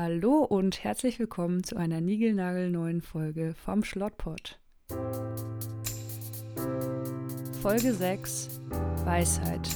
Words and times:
Hallo 0.00 0.44
und 0.44 0.84
herzlich 0.84 1.18
willkommen 1.18 1.64
zu 1.64 1.74
einer 1.74 2.00
niegelnagelneuen 2.00 3.02
Folge 3.02 3.52
vom 3.56 3.82
Schlottpot. 3.82 4.60
Folge 7.60 7.92
6 7.92 8.60
Weisheit. 9.04 9.68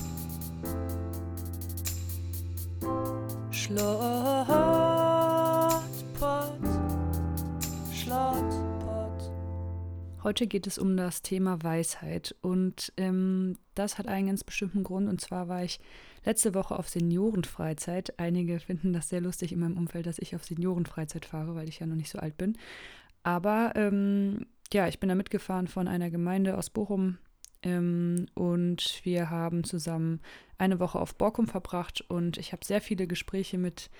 Schlottpot. 3.50 3.82
Schlottpot. 7.92 9.32
Heute 10.22 10.46
geht 10.46 10.68
es 10.68 10.78
um 10.78 10.96
das 10.96 11.22
Thema 11.22 11.64
Weisheit 11.64 12.36
und 12.42 12.92
ähm, 12.96 13.58
das 13.74 13.98
hat 13.98 14.06
einen 14.06 14.28
ganz 14.28 14.44
bestimmten 14.44 14.84
Grund 14.84 15.08
und 15.08 15.20
zwar 15.20 15.48
war 15.48 15.64
ich 15.64 15.80
letzte 16.24 16.54
Woche 16.54 16.78
auf 16.78 16.88
Seniorenfreizeit. 16.88 18.18
Einige 18.18 18.60
finden 18.60 18.92
das 18.92 19.08
sehr 19.08 19.20
lustig 19.20 19.52
in 19.52 19.60
meinem 19.60 19.76
Umfeld, 19.76 20.06
dass 20.06 20.18
ich 20.18 20.34
auf 20.34 20.44
Seniorenfreizeit 20.44 21.24
fahre, 21.24 21.54
weil 21.54 21.68
ich 21.68 21.78
ja 21.78 21.86
noch 21.86 21.96
nicht 21.96 22.10
so 22.10 22.18
alt 22.18 22.36
bin. 22.36 22.56
Aber 23.22 23.72
ähm, 23.76 24.46
ja, 24.72 24.88
ich 24.88 24.98
bin 24.98 25.08
da 25.08 25.14
mitgefahren 25.14 25.68
von 25.68 25.88
einer 25.88 26.10
Gemeinde 26.10 26.56
aus 26.56 26.70
Bochum 26.70 27.18
ähm, 27.62 28.26
und 28.34 29.00
wir 29.04 29.30
haben 29.30 29.64
zusammen 29.64 30.20
eine 30.58 30.80
Woche 30.80 30.98
auf 30.98 31.14
Borkum 31.14 31.46
verbracht 31.46 32.00
und 32.08 32.38
ich 32.38 32.52
habe 32.52 32.64
sehr 32.64 32.80
viele 32.80 33.06
Gespräche 33.06 33.58
mit 33.58 33.90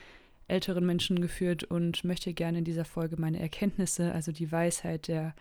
älteren 0.48 0.84
Menschen 0.84 1.20
geführt 1.20 1.64
und 1.64 2.04
möchte 2.04 2.34
gerne 2.34 2.58
in 2.58 2.64
dieser 2.64 2.84
Folge 2.84 3.16
meine 3.18 3.40
Erkenntnisse, 3.40 4.12
also 4.12 4.32
die 4.32 4.50
Weisheit 4.50 5.08
der 5.08 5.34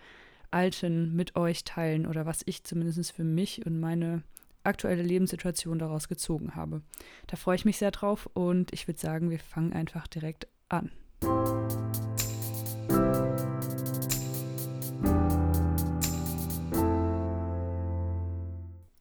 Alten 0.52 1.16
mit 1.16 1.36
euch 1.36 1.64
teilen 1.64 2.06
oder 2.06 2.26
was 2.26 2.42
ich 2.46 2.64
zumindest 2.64 3.12
für 3.12 3.24
mich 3.24 3.66
und 3.66 3.80
meine 3.80 4.24
aktuelle 4.64 5.04
Lebenssituation 5.04 5.80
daraus 5.80 6.08
gezogen 6.08 6.56
habe. 6.56 6.82
Da 7.28 7.38
freue 7.38 7.56
ich 7.56 7.66
mich 7.66 7.78
sehr 7.78 7.92
drauf 7.92 8.30
und 8.34 8.74
ich 8.74 8.88
würde 8.88 9.00
sagen, 9.00 9.30
wir 9.30 9.40
fangen 9.40 9.74
einfach 9.74 10.08
direkt 10.08 10.48
an. 10.70 10.92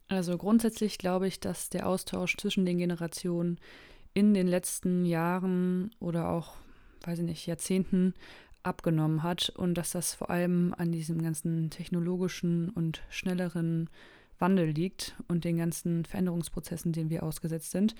Also 0.08 0.36
grundsätzlich 0.36 0.98
glaube 0.98 1.26
ich, 1.28 1.40
dass 1.40 1.70
der 1.70 1.86
Austausch 1.86 2.36
zwischen 2.36 2.66
den 2.66 2.76
Generationen 2.76 3.58
in 4.12 4.34
den 4.34 4.48
letzten 4.48 5.06
Jahren 5.06 5.92
oder 5.98 6.28
auch, 6.28 6.56
weiß 7.04 7.20
ich 7.20 7.24
nicht, 7.24 7.46
Jahrzehnten 7.46 8.12
abgenommen 8.62 9.22
hat 9.22 9.50
und 9.56 9.74
dass 9.74 9.92
das 9.92 10.14
vor 10.14 10.28
allem 10.28 10.74
an 10.76 10.92
diesem 10.92 11.22
ganzen 11.22 11.70
technologischen 11.70 12.68
und 12.68 13.02
schnelleren 13.08 13.88
Wandel 14.40 14.70
liegt 14.70 15.16
und 15.28 15.44
den 15.44 15.56
ganzen 15.56 16.04
Veränderungsprozessen, 16.04 16.92
denen 16.92 17.10
wir 17.10 17.22
ausgesetzt 17.22 17.70
sind. 17.70 17.94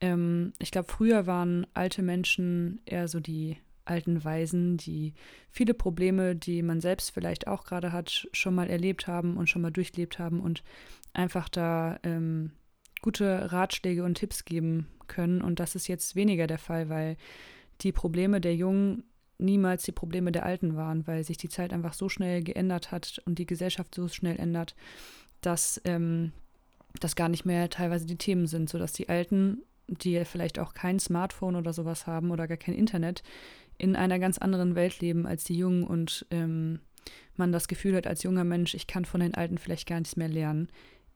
Ähm, 0.00 0.52
ich 0.58 0.70
glaube, 0.70 0.90
früher 0.90 1.26
waren 1.26 1.66
alte 1.74 2.02
Menschen 2.02 2.80
eher 2.86 3.08
so 3.08 3.20
die 3.20 3.56
alten 3.84 4.22
Weisen, 4.22 4.76
die 4.76 5.14
viele 5.50 5.74
Probleme, 5.74 6.36
die 6.36 6.62
man 6.62 6.80
selbst 6.80 7.10
vielleicht 7.10 7.46
auch 7.46 7.64
gerade 7.64 7.92
hat, 7.92 8.28
schon 8.32 8.54
mal 8.54 8.68
erlebt 8.68 9.06
haben 9.06 9.36
und 9.36 9.48
schon 9.48 9.62
mal 9.62 9.70
durchlebt 9.70 10.18
haben 10.18 10.40
und 10.40 10.62
einfach 11.14 11.48
da 11.48 11.98
ähm, 12.02 12.52
gute 13.00 13.50
Ratschläge 13.50 14.04
und 14.04 14.16
Tipps 14.16 14.44
geben 14.44 14.88
können. 15.06 15.40
Und 15.42 15.58
das 15.58 15.74
ist 15.74 15.88
jetzt 15.88 16.16
weniger 16.16 16.46
der 16.46 16.58
Fall, 16.58 16.88
weil 16.88 17.16
die 17.80 17.92
Probleme 17.92 18.40
der 18.40 18.54
Jungen 18.54 19.04
niemals 19.38 19.84
die 19.84 19.92
Probleme 19.92 20.32
der 20.32 20.44
Alten 20.44 20.76
waren, 20.76 21.06
weil 21.06 21.24
sich 21.24 21.36
die 21.36 21.48
Zeit 21.48 21.72
einfach 21.72 21.94
so 21.94 22.08
schnell 22.08 22.42
geändert 22.42 22.90
hat 22.90 23.22
und 23.24 23.38
die 23.38 23.46
Gesellschaft 23.46 23.94
so 23.94 24.08
schnell 24.08 24.38
ändert, 24.38 24.74
dass 25.40 25.80
ähm, 25.84 26.32
das 27.00 27.16
gar 27.16 27.28
nicht 27.28 27.44
mehr 27.44 27.70
teilweise 27.70 28.06
die 28.06 28.16
Themen 28.16 28.46
sind, 28.46 28.68
sodass 28.68 28.92
die 28.92 29.08
Alten, 29.08 29.62
die 29.86 30.24
vielleicht 30.24 30.58
auch 30.58 30.74
kein 30.74 30.98
Smartphone 30.98 31.56
oder 31.56 31.72
sowas 31.72 32.06
haben 32.06 32.30
oder 32.30 32.46
gar 32.48 32.56
kein 32.56 32.74
Internet, 32.74 33.22
in 33.78 33.96
einer 33.96 34.18
ganz 34.18 34.38
anderen 34.38 34.74
Welt 34.74 35.00
leben 35.00 35.26
als 35.26 35.44
die 35.44 35.56
Jungen 35.56 35.84
und 35.84 36.26
ähm, 36.30 36.80
man 37.36 37.52
das 37.52 37.68
Gefühl 37.68 37.96
hat 37.96 38.06
als 38.06 38.22
junger 38.22 38.44
Mensch, 38.44 38.74
ich 38.74 38.86
kann 38.86 39.04
von 39.04 39.20
den 39.20 39.34
Alten 39.34 39.58
vielleicht 39.58 39.88
gar 39.88 40.00
nichts 40.00 40.16
mehr 40.16 40.28
lernen. 40.28 40.68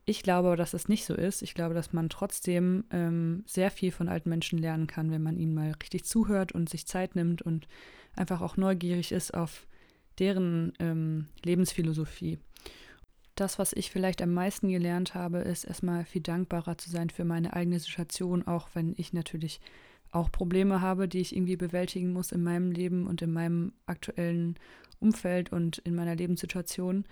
Ich 0.05 0.23
glaube 0.23 0.49
aber, 0.49 0.57
dass 0.57 0.73
das 0.73 0.89
nicht 0.89 1.05
so 1.05 1.15
ist. 1.15 1.43
Ich 1.43 1.55
glaube, 1.55 1.75
dass 1.75 1.93
man 1.93 2.09
trotzdem 2.09 2.85
ähm, 2.91 3.45
sehr 3.47 3.71
viel 3.71 3.93
von 3.93 4.09
alten 4.09 4.29
Menschen 4.29 4.59
lernen 4.59 4.87
kann, 4.87 5.11
wenn 5.11 5.23
man 5.23 5.37
ihnen 5.37 5.55
mal 5.55 5.73
richtig 5.81 6.05
zuhört 6.05 6.53
und 6.53 6.69
sich 6.69 6.87
Zeit 6.87 7.15
nimmt 7.15 7.43
und 7.43 7.69
einfach 8.17 8.41
auch 8.41 8.57
neugierig 8.57 9.13
ist 9.13 9.35
auf 9.35 9.67
deren 10.19 10.73
ähm, 10.79 11.29
Lebensphilosophie 11.45 12.39
das, 13.35 13.59
was 13.59 13.73
ich 13.73 13.91
vielleicht 13.91 14.21
am 14.23 14.35
meisten 14.35 14.69
gelernt 14.69 15.15
habe, 15.15 15.39
ist 15.39 15.65
erstmal 15.65 16.05
viel 16.05 16.23
dankbarer 16.23 16.77
zu 16.77 16.91
sein 16.91 17.11
für 17.11 17.25
meine 17.25 17.55
eigene 17.55 17.79
Situation, 17.79 18.47
auch 18.47 18.69
wenn 18.75 18.95
ich 18.97 19.13
natürlich 19.13 19.61
auch 20.11 20.31
Probleme 20.31 20.81
habe, 20.81 21.09
die 21.09 21.21
ich 21.21 21.35
irgendwie 21.35 21.57
bewältigen 21.57 22.13
muss 22.13 22.33
in 22.33 22.43
meinem 22.43 22.71
Leben 22.71 23.07
und 23.07 23.23
in 23.23 23.33
meinem 23.33 23.73
aktuellen 23.87 24.57
Umfeld 25.01 25.51
und 25.51 25.79
in 25.79 25.95
meiner 25.95 26.15
Lebenssituation. 26.15 27.05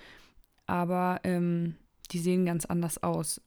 Aber 0.66 1.20
ähm, 1.24 1.76
die 2.12 2.18
sehen 2.18 2.44
ganz 2.44 2.66
anders 2.66 3.02
aus. 3.02 3.40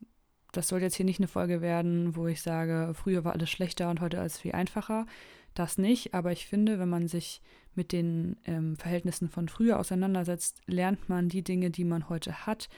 Das 0.52 0.68
soll 0.68 0.82
jetzt 0.82 0.96
hier 0.96 1.06
nicht 1.06 1.20
eine 1.20 1.28
Folge 1.28 1.62
werden, 1.62 2.16
wo 2.16 2.28
ich 2.28 2.42
sage, 2.42 2.94
früher 2.94 3.24
war 3.24 3.34
alles 3.34 3.50
schlechter 3.50 3.90
und 3.90 4.02
heute 4.02 4.20
alles 4.20 4.40
viel 4.40 4.54
einfacher. 4.54 5.06
Das 5.54 5.78
nicht, 5.78 6.14
aber 6.16 6.32
ich 6.32 6.48
finde, 6.48 6.80
wenn 6.80 6.90
man 6.90 7.08
sich 7.08 7.42
mit 7.76 7.92
den 7.92 8.38
ähm, 8.46 8.76
Verhältnissen 8.76 9.30
von 9.30 9.50
früher 9.50 9.80
auseinandersetzt, 9.80 10.62
lernt 10.66 11.10
man 11.10 11.30
die 11.30 11.44
Dinge, 11.44 11.70
die 11.70 11.84
man 11.84 12.10
heute 12.10 12.46
hat, 12.46 12.70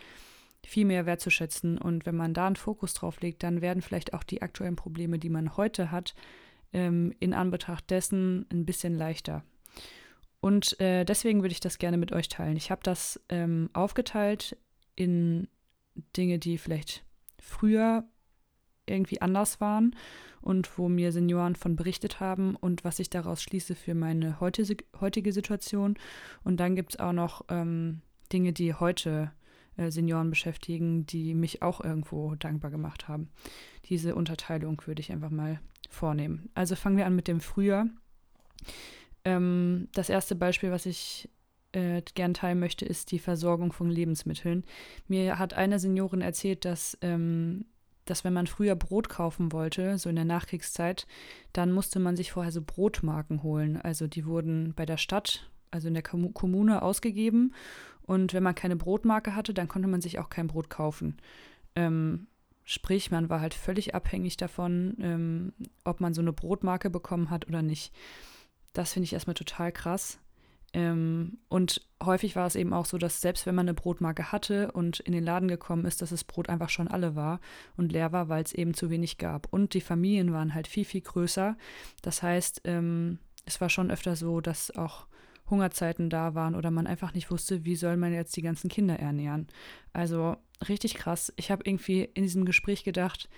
viel 0.65 0.85
mehr 0.85 1.05
wertzuschätzen. 1.05 1.77
Und 1.77 2.05
wenn 2.05 2.15
man 2.15 2.33
da 2.33 2.47
einen 2.47 2.55
Fokus 2.55 2.93
drauf 2.93 3.21
legt, 3.21 3.43
dann 3.43 3.61
werden 3.61 3.81
vielleicht 3.81 4.13
auch 4.13 4.23
die 4.23 4.41
aktuellen 4.41 4.75
Probleme, 4.75 5.19
die 5.19 5.29
man 5.29 5.57
heute 5.57 5.91
hat, 5.91 6.15
ähm, 6.73 7.13
in 7.19 7.33
Anbetracht 7.33 7.89
dessen 7.89 8.45
ein 8.51 8.65
bisschen 8.65 8.95
leichter. 8.95 9.43
Und 10.39 10.79
äh, 10.79 11.05
deswegen 11.05 11.41
würde 11.41 11.53
ich 11.53 11.59
das 11.59 11.77
gerne 11.77 11.97
mit 11.97 12.11
euch 12.11 12.29
teilen. 12.29 12.57
Ich 12.57 12.69
habe 12.71 12.81
das 12.83 13.19
ähm, 13.29 13.69
aufgeteilt 13.73 14.57
in 14.95 15.47
Dinge, 16.15 16.39
die 16.39 16.57
vielleicht 16.57 17.03
früher 17.39 18.03
irgendwie 18.85 19.21
anders 19.21 19.59
waren 19.61 19.95
und 20.45 20.77
wo 20.77 20.87
mir 20.87 21.11
Senioren 21.11 21.55
von 21.55 21.75
berichtet 21.75 22.19
haben 22.19 22.55
und 22.55 22.83
was 22.83 22.99
ich 22.99 23.09
daraus 23.09 23.41
schließe 23.41 23.73
für 23.73 23.95
meine 23.95 24.39
heutige 24.39 25.33
Situation. 25.33 25.95
Und 26.43 26.59
dann 26.59 26.75
gibt 26.75 26.93
es 26.93 26.99
auch 26.99 27.13
noch 27.13 27.43
ähm, 27.49 28.01
Dinge, 28.31 28.53
die 28.53 28.75
heute 28.75 29.31
äh, 29.75 29.89
Senioren 29.89 30.29
beschäftigen, 30.29 31.07
die 31.07 31.33
mich 31.33 31.63
auch 31.63 31.83
irgendwo 31.83 32.35
dankbar 32.35 32.69
gemacht 32.69 33.07
haben. 33.07 33.29
Diese 33.85 34.13
Unterteilung 34.13 34.79
würde 34.85 35.01
ich 35.01 35.11
einfach 35.11 35.31
mal 35.31 35.59
vornehmen. 35.89 36.49
Also 36.53 36.75
fangen 36.75 36.97
wir 36.97 37.07
an 37.07 37.15
mit 37.15 37.27
dem 37.27 37.41
Frühjahr. 37.41 37.87
Ähm, 39.23 39.87
das 39.93 40.09
erste 40.09 40.35
Beispiel, 40.35 40.69
was 40.69 40.85
ich 40.85 41.27
äh, 41.71 42.03
gern 42.13 42.35
teilen 42.35 42.59
möchte, 42.59 42.85
ist 42.85 43.11
die 43.11 43.19
Versorgung 43.19 43.73
von 43.73 43.89
Lebensmitteln. 43.89 44.63
Mir 45.07 45.39
hat 45.39 45.55
eine 45.55 45.79
Seniorin 45.79 46.21
erzählt, 46.21 46.65
dass 46.65 46.97
ähm, 47.01 47.65
dass 48.05 48.23
wenn 48.23 48.33
man 48.33 48.47
früher 48.47 48.75
Brot 48.75 49.09
kaufen 49.09 49.51
wollte, 49.51 49.97
so 49.97 50.09
in 50.09 50.15
der 50.15 50.25
Nachkriegszeit, 50.25 51.07
dann 51.53 51.71
musste 51.71 51.99
man 51.99 52.15
sich 52.15 52.31
vorher 52.31 52.51
so 52.51 52.61
Brotmarken 52.61 53.43
holen. 53.43 53.77
Also 53.81 54.07
die 54.07 54.25
wurden 54.25 54.73
bei 54.75 54.85
der 54.85 54.97
Stadt, 54.97 55.49
also 55.71 55.87
in 55.87 55.95
der 55.95 56.03
Kommune 56.03 56.81
ausgegeben. 56.81 57.53
Und 58.03 58.33
wenn 58.33 58.43
man 58.43 58.55
keine 58.55 58.75
Brotmarke 58.75 59.35
hatte, 59.35 59.53
dann 59.53 59.67
konnte 59.67 59.87
man 59.87 60.01
sich 60.01 60.19
auch 60.19 60.29
kein 60.29 60.47
Brot 60.47 60.69
kaufen. 60.69 61.17
Ähm, 61.75 62.27
sprich, 62.63 63.09
man 63.09 63.29
war 63.29 63.41
halt 63.41 63.55
völlig 63.55 63.95
abhängig 63.95 64.37
davon, 64.37 64.95
ähm, 65.01 65.53
ob 65.83 65.99
man 65.99 66.13
so 66.13 66.21
eine 66.21 66.33
Brotmarke 66.33 66.91
bekommen 66.91 67.31
hat 67.31 67.47
oder 67.47 67.63
nicht. 67.63 67.91
Das 68.73 68.93
finde 68.93 69.05
ich 69.05 69.13
erstmal 69.13 69.33
total 69.33 69.71
krass. 69.71 70.19
Ähm, 70.75 71.37
und 71.47 71.87
häufig 72.03 72.35
war 72.35 72.45
es 72.45 72.55
eben 72.57 72.73
auch 72.73 72.85
so, 72.85 72.97
dass 72.97 73.21
selbst 73.21 73.45
wenn 73.45 73.55
man 73.55 73.65
eine 73.65 73.73
Brotmarke 73.73 74.33
hatte 74.33 74.73
und 74.73 74.99
in 74.99 75.13
den 75.13 75.23
Laden 75.23 75.47
gekommen 75.47 75.85
ist, 75.85 76.01
dass 76.01 76.09
das 76.09 76.25
Brot 76.25 76.49
einfach 76.49 76.67
schon 76.67 76.89
alle 76.89 77.15
war 77.15 77.39
und 77.77 77.93
leer 77.93 78.11
war, 78.11 78.27
weil 78.27 78.43
es 78.43 78.51
eben 78.51 78.73
zu 78.73 78.89
wenig 78.89 79.17
gab. 79.17 79.51
Und 79.53 79.73
die 79.73 79.79
Familien 79.79 80.33
waren 80.33 80.53
halt 80.53 80.67
viel, 80.67 80.83
viel 80.83 80.99
größer. 80.99 81.55
Das 82.01 82.21
heißt, 82.21 82.63
ähm, 82.65 83.19
es 83.45 83.61
war 83.61 83.69
schon 83.69 83.89
öfter 83.89 84.17
so, 84.17 84.41
dass 84.41 84.69
auch 84.75 85.07
Hungerzeiten 85.49 86.09
da 86.09 86.35
waren 86.35 86.55
oder 86.55 86.71
man 86.71 86.87
einfach 86.87 87.13
nicht 87.13 87.31
wusste, 87.31 87.63
wie 87.63 87.77
soll 87.77 87.95
man 87.95 88.11
jetzt 88.11 88.35
die 88.35 88.41
ganzen 88.41 88.69
Kinder 88.69 88.99
ernähren. 88.99 89.47
Also 89.93 90.35
richtig 90.67 90.95
krass. 90.95 91.31
Ich 91.37 91.51
habe 91.51 91.63
irgendwie 91.65 92.01
in 92.01 92.23
diesem 92.23 92.43
Gespräch 92.43 92.83
gedacht, 92.83 93.29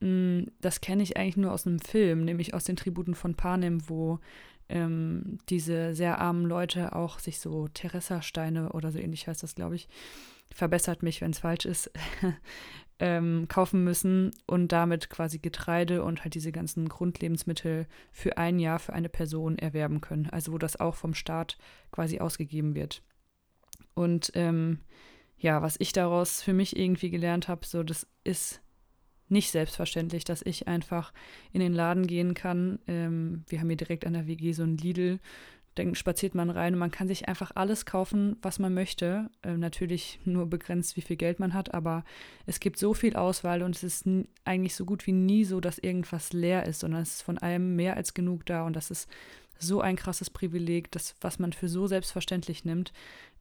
hm, 0.00 0.48
das 0.60 0.80
kenne 0.80 1.04
ich 1.04 1.16
eigentlich 1.16 1.36
nur 1.36 1.52
aus 1.52 1.64
einem 1.64 1.78
Film, 1.78 2.24
nämlich 2.24 2.54
aus 2.54 2.64
den 2.64 2.74
Tributen 2.74 3.14
von 3.14 3.36
Panem, 3.36 3.88
wo 3.88 4.18
ähm, 4.68 5.38
diese 5.48 5.94
sehr 5.94 6.18
armen 6.18 6.44
Leute 6.44 6.94
auch 6.94 7.18
sich 7.18 7.40
so 7.40 7.68
Terrassa-Steine 7.68 8.72
oder 8.72 8.90
so 8.90 8.98
ähnlich 8.98 9.26
heißt 9.28 9.42
das, 9.42 9.54
glaube 9.54 9.76
ich, 9.76 9.88
verbessert 10.54 11.02
mich, 11.02 11.20
wenn 11.20 11.30
es 11.30 11.40
falsch 11.40 11.64
ist, 11.64 11.90
ähm, 12.98 13.46
kaufen 13.48 13.84
müssen 13.84 14.32
und 14.46 14.72
damit 14.72 15.10
quasi 15.10 15.38
Getreide 15.38 16.04
und 16.04 16.24
halt 16.24 16.34
diese 16.34 16.52
ganzen 16.52 16.88
Grundlebensmittel 16.88 17.86
für 18.12 18.38
ein 18.38 18.58
Jahr 18.58 18.78
für 18.78 18.92
eine 18.92 19.08
Person 19.08 19.58
erwerben 19.58 20.00
können. 20.00 20.28
Also 20.30 20.52
wo 20.52 20.58
das 20.58 20.78
auch 20.78 20.94
vom 20.94 21.14
Staat 21.14 21.58
quasi 21.90 22.20
ausgegeben 22.20 22.74
wird. 22.74 23.02
Und 23.94 24.32
ähm, 24.34 24.80
ja, 25.38 25.60
was 25.62 25.76
ich 25.80 25.92
daraus 25.92 26.42
für 26.42 26.52
mich 26.52 26.76
irgendwie 26.76 27.10
gelernt 27.10 27.48
habe, 27.48 27.66
so 27.66 27.82
das 27.82 28.06
ist 28.24 28.60
nicht 29.32 29.50
selbstverständlich, 29.50 30.24
dass 30.24 30.42
ich 30.42 30.68
einfach 30.68 31.12
in 31.52 31.60
den 31.60 31.72
Laden 31.72 32.06
gehen 32.06 32.34
kann. 32.34 32.78
Ähm, 32.86 33.44
wir 33.48 33.60
haben 33.60 33.68
hier 33.68 33.76
direkt 33.76 34.06
an 34.06 34.12
der 34.12 34.26
WG 34.26 34.52
so 34.52 34.62
ein 34.62 34.76
Lidl. 34.76 35.18
Dann 35.74 35.94
spaziert 35.94 36.34
man 36.34 36.50
rein 36.50 36.74
und 36.74 36.78
man 36.78 36.90
kann 36.90 37.08
sich 37.08 37.28
einfach 37.28 37.52
alles 37.54 37.86
kaufen, 37.86 38.36
was 38.42 38.58
man 38.58 38.74
möchte. 38.74 39.30
Ähm, 39.42 39.58
natürlich 39.58 40.20
nur 40.24 40.46
begrenzt, 40.46 40.96
wie 40.96 41.00
viel 41.00 41.16
Geld 41.16 41.40
man 41.40 41.54
hat, 41.54 41.72
aber 41.72 42.04
es 42.44 42.60
gibt 42.60 42.78
so 42.78 42.92
viel 42.92 43.16
Auswahl 43.16 43.62
und 43.62 43.74
es 43.74 43.82
ist 43.82 44.06
eigentlich 44.44 44.74
so 44.74 44.84
gut 44.84 45.06
wie 45.06 45.12
nie 45.12 45.44
so, 45.44 45.60
dass 45.60 45.78
irgendwas 45.78 46.34
leer 46.34 46.66
ist, 46.66 46.80
sondern 46.80 47.00
es 47.02 47.14
ist 47.14 47.22
von 47.22 47.38
allem 47.38 47.74
mehr 47.74 47.96
als 47.96 48.12
genug 48.12 48.44
da 48.44 48.66
und 48.66 48.76
das 48.76 48.90
ist 48.90 49.08
so 49.58 49.80
ein 49.80 49.96
krasses 49.96 50.28
Privileg, 50.28 50.90
das, 50.90 51.14
was 51.20 51.38
man 51.38 51.52
für 51.52 51.68
so 51.68 51.86
selbstverständlich 51.86 52.64
nimmt, 52.64 52.92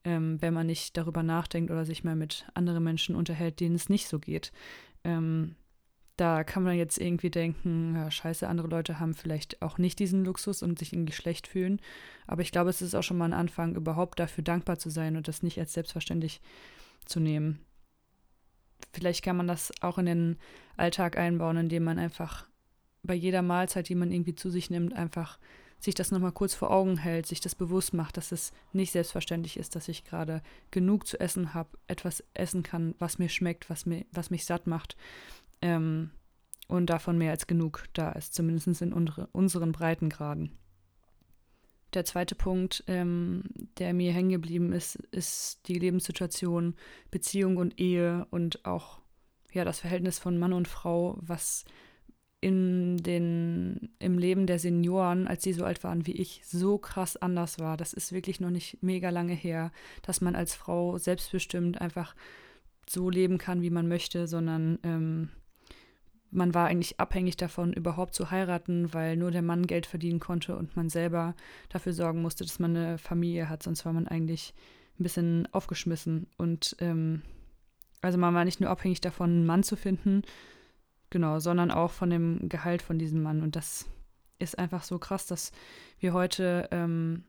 ähm, 0.06 0.42
wenn 0.42 0.54
man 0.54 0.68
nicht 0.68 0.96
darüber 0.96 1.24
nachdenkt 1.24 1.70
oder 1.70 1.84
sich 1.84 2.04
mal 2.04 2.16
mit 2.16 2.46
anderen 2.54 2.84
Menschen 2.84 3.16
unterhält, 3.16 3.60
denen 3.60 3.76
es 3.76 3.90
nicht 3.90 4.08
so 4.08 4.20
geht. 4.20 4.52
Ähm, 5.04 5.56
da 6.22 6.44
kann 6.44 6.62
man 6.62 6.78
jetzt 6.78 7.00
irgendwie 7.00 7.32
denken, 7.32 7.96
ja, 7.96 8.12
scheiße, 8.12 8.48
andere 8.48 8.68
Leute 8.68 9.00
haben 9.00 9.16
vielleicht 9.16 9.60
auch 9.64 9.80
nicht 9.80 9.98
diesen 9.98 10.24
Luxus 10.24 10.62
und 10.62 10.78
sich 10.78 10.94
irgendwie 10.94 11.14
schlecht 11.14 11.48
fühlen. 11.48 11.82
Aber 12.28 12.44
ich 12.44 12.52
glaube, 12.52 12.70
es 12.70 12.84
ist 12.84 12.94
auch 12.94 13.02
schon 13.02 13.18
mal 13.18 13.26
ein 13.26 13.34
Anfang, 13.34 13.76
überhaupt 13.76 14.20
dafür 14.20 14.44
dankbar 14.44 14.78
zu 14.78 14.92
sein 14.92 15.18
und 15.18 15.28
das 15.28 15.42
nicht 15.42 15.58
als 15.58 15.74
selbstverständlich 15.74 16.40
zu 17.06 17.20
nehmen. 17.20 17.66
Vielleicht 18.94 19.24
kann 19.24 19.36
man 19.36 19.48
das 19.48 19.72
auch 19.82 19.98
in 19.98 20.06
den 20.06 20.38
Alltag 20.78 21.18
einbauen, 21.18 21.58
indem 21.58 21.86
man 21.86 21.98
einfach 21.98 22.46
bei 23.02 23.16
jeder 23.16 23.42
Mahlzeit, 23.42 23.90
die 23.90 23.96
man 23.96 24.12
irgendwie 24.12 24.36
zu 24.36 24.52
sich 24.52 24.70
nimmt, 24.70 24.94
einfach 24.94 25.40
sich 25.80 25.96
das 25.96 26.12
nochmal 26.12 26.34
kurz 26.34 26.54
vor 26.54 26.70
Augen 26.70 26.98
hält, 26.98 27.26
sich 27.26 27.40
das 27.40 27.56
bewusst 27.56 27.96
macht, 27.96 28.18
dass 28.18 28.32
es 28.32 28.52
nicht 28.74 28.92
selbstverständlich 28.92 29.58
ist, 29.58 29.76
dass 29.76 29.88
ich 29.88 30.04
gerade 30.04 30.44
genug 30.70 31.08
zu 31.08 31.20
essen 31.20 31.56
habe, 31.56 31.70
etwas 31.88 32.24
essen 32.36 32.62
kann, 32.62 32.94
was 33.00 33.18
mir 33.18 33.30
schmeckt, 33.30 33.72
was, 33.72 33.88
mir, 33.88 34.06
was 34.12 34.30
mich 34.30 34.46
satt 34.46 34.68
macht 34.68 34.96
ähm, 35.62 36.12
und 36.68 36.90
davon 36.90 37.18
mehr 37.18 37.32
als 37.32 37.48
genug 37.48 37.86
da 37.94 38.12
ist, 38.12 38.34
zumindest 38.34 38.82
in 38.82 38.94
unsere, 38.94 39.28
unseren 39.28 39.72
Breitengraden. 39.72 40.58
Der 41.94 42.06
zweite 42.06 42.36
Punkt, 42.36 42.84
ähm, 42.88 43.44
der 43.78 43.94
mir 43.94 44.14
hängen 44.14 44.30
geblieben 44.30 44.72
ist, 44.72 44.96
ist 45.12 45.68
die 45.68 45.78
Lebenssituation, 45.78 46.76
Beziehung 47.10 47.58
und 47.58 47.80
Ehe 47.80 48.26
und 48.32 48.66
auch 48.66 49.02
ja, 49.52 49.66
das 49.66 49.82
Verhältnis 49.82 50.18
von 50.18 50.38
Mann 50.38 50.54
und 50.54 50.70
Frau, 50.70 51.18
was 51.22 51.66
in 52.40 52.98
den, 52.98 53.94
im 54.00 54.18
Leben 54.18 54.48
der 54.48 54.58
Senioren, 54.58 55.28
als 55.28 55.44
sie 55.44 55.54
so 55.54 55.64
alt 55.64 55.84
waren 55.84 56.08
wie 56.08 56.14
ich, 56.14 56.42
so 56.46 56.78
krass 56.78 57.16
anders 57.16 57.60
war. 57.60 57.78
Das 57.78 57.94
ist 57.94 58.14
wirklich 58.14 58.40
noch 58.40 58.50
nicht 58.50 58.82
mega 58.82 59.10
lange 59.10 59.34
her, 59.34 59.72
dass 60.02 60.22
man 60.22 60.36
als 60.36 60.56
Frau 60.56 60.98
selbstbestimmt 60.98 61.80
einfach 61.80 62.16
so 62.90 63.10
leben 63.10 63.38
kann, 63.38 63.62
wie 63.62 63.70
man 63.70 63.88
möchte, 63.88 64.28
sondern 64.28 64.80
ähm, 64.84 65.30
man 66.32 66.54
war 66.54 66.68
eigentlich 66.68 67.00
abhängig 67.00 67.38
davon, 67.38 67.74
überhaupt 67.74 68.16
zu 68.16 68.32
heiraten, 68.32 68.94
weil 68.94 69.18
nur 69.18 69.32
der 69.32 69.42
Mann 69.42 69.68
Geld 69.68 69.86
verdienen 69.86 70.20
konnte 70.20 70.56
und 70.56 70.76
man 70.76 70.90
selber 70.90 71.36
dafür 71.70 71.94
sorgen 71.94 72.22
musste, 72.22 72.46
dass 72.46 72.60
man 72.60 72.76
eine 72.76 72.98
Familie 72.98 73.50
hat. 73.50 73.64
Sonst 73.64 73.86
war 73.86 73.94
man 73.94 74.08
eigentlich 74.08 74.54
ein 75.00 75.04
bisschen 75.04 75.48
aufgeschmissen. 75.52 76.28
Und 76.38 76.76
ähm, 76.80 77.22
also 78.02 78.18
man 78.18 78.34
war 78.34 78.46
nicht 78.46 78.62
nur 78.62 78.70
abhängig 78.70 79.02
davon, 79.02 79.30
einen 79.30 79.46
Mann 79.46 79.64
zu 79.64 79.76
finden, 79.76 80.22
genau, 81.10 81.40
sondern 81.40 81.70
auch 81.70 81.92
von 81.92 82.10
dem 82.10 82.48
Gehalt 82.48 82.82
von 82.82 82.98
diesem 82.98 83.22
Mann. 83.22 83.42
Und 83.42 83.56
das 83.56 83.86
ist 84.40 84.58
einfach 84.58 84.84
so 84.84 85.00
krass, 85.00 85.28
dass 85.28 85.52
wir 86.00 86.14
heute 86.14 86.70
ähm, 86.72 87.26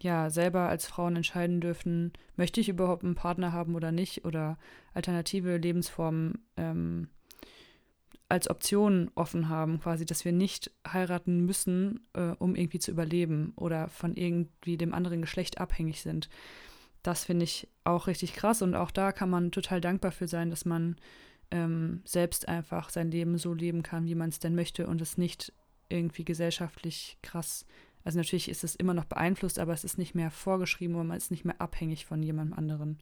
ja 0.00 0.30
selber 0.30 0.68
als 0.68 0.86
Frauen 0.86 1.16
entscheiden 1.16 1.60
dürfen, 1.60 2.12
möchte 2.36 2.60
ich 2.60 2.70
überhaupt 2.70 3.04
einen 3.04 3.14
Partner 3.14 3.52
haben 3.52 3.74
oder 3.74 3.92
nicht 3.92 4.24
oder 4.24 4.58
alternative 4.94 5.58
Lebensformen 5.58 6.38
ähm, 6.56 7.08
als 8.30 8.48
Option 8.48 9.10
offen 9.16 9.48
haben, 9.48 9.80
quasi, 9.80 10.06
dass 10.06 10.24
wir 10.24 10.32
nicht 10.32 10.70
heiraten 10.86 11.44
müssen, 11.44 12.06
äh, 12.12 12.30
um 12.38 12.54
irgendwie 12.54 12.78
zu 12.78 12.92
überleben 12.92 13.52
oder 13.56 13.88
von 13.88 14.14
irgendwie 14.14 14.76
dem 14.76 14.94
anderen 14.94 15.20
Geschlecht 15.20 15.58
abhängig 15.58 16.00
sind. 16.00 16.28
Das 17.02 17.24
finde 17.24 17.44
ich 17.44 17.68
auch 17.82 18.06
richtig 18.06 18.34
krass 18.34 18.62
und 18.62 18.74
auch 18.74 18.92
da 18.92 19.12
kann 19.12 19.30
man 19.30 19.50
total 19.50 19.80
dankbar 19.80 20.12
für 20.12 20.28
sein, 20.28 20.50
dass 20.50 20.64
man 20.64 20.96
ähm, 21.50 22.02
selbst 22.04 22.48
einfach 22.48 22.90
sein 22.90 23.10
Leben 23.10 23.36
so 23.36 23.52
leben 23.52 23.82
kann, 23.82 24.06
wie 24.06 24.14
man 24.14 24.28
es 24.28 24.38
denn 24.38 24.54
möchte 24.54 24.86
und 24.86 25.00
es 25.00 25.18
nicht 25.18 25.52
irgendwie 25.88 26.24
gesellschaftlich 26.24 27.18
krass. 27.22 27.66
Also 28.04 28.18
natürlich 28.18 28.48
ist 28.48 28.62
es 28.62 28.76
immer 28.76 28.94
noch 28.94 29.06
beeinflusst, 29.06 29.58
aber 29.58 29.72
es 29.72 29.82
ist 29.82 29.98
nicht 29.98 30.14
mehr 30.14 30.30
vorgeschrieben 30.30 30.94
und 30.94 31.08
man 31.08 31.16
ist 31.16 31.32
nicht 31.32 31.44
mehr 31.44 31.60
abhängig 31.60 32.06
von 32.06 32.22
jemandem 32.22 32.56
anderen 32.56 32.98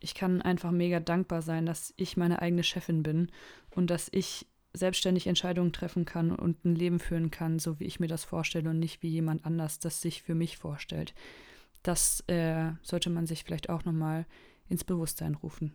ich 0.00 0.14
kann 0.14 0.42
einfach 0.42 0.70
mega 0.70 1.00
dankbar 1.00 1.42
sein, 1.42 1.66
dass 1.66 1.92
ich 1.96 2.16
meine 2.16 2.40
eigene 2.40 2.62
Chefin 2.62 3.02
bin 3.02 3.30
und 3.70 3.90
dass 3.90 4.08
ich 4.12 4.46
selbstständig 4.72 5.26
Entscheidungen 5.26 5.72
treffen 5.72 6.04
kann 6.04 6.30
und 6.30 6.64
ein 6.64 6.74
Leben 6.74 7.00
führen 7.00 7.30
kann, 7.30 7.58
so 7.58 7.80
wie 7.80 7.84
ich 7.84 8.00
mir 8.00 8.06
das 8.06 8.24
vorstelle 8.24 8.70
und 8.70 8.78
nicht 8.78 9.02
wie 9.02 9.08
jemand 9.08 9.44
anders 9.44 9.78
das 9.78 10.00
sich 10.00 10.22
für 10.22 10.34
mich 10.34 10.56
vorstellt. 10.56 11.14
Das 11.82 12.20
äh, 12.28 12.72
sollte 12.82 13.10
man 13.10 13.26
sich 13.26 13.44
vielleicht 13.44 13.70
auch 13.70 13.84
nochmal 13.84 14.26
ins 14.68 14.84
Bewusstsein 14.84 15.34
rufen. 15.34 15.74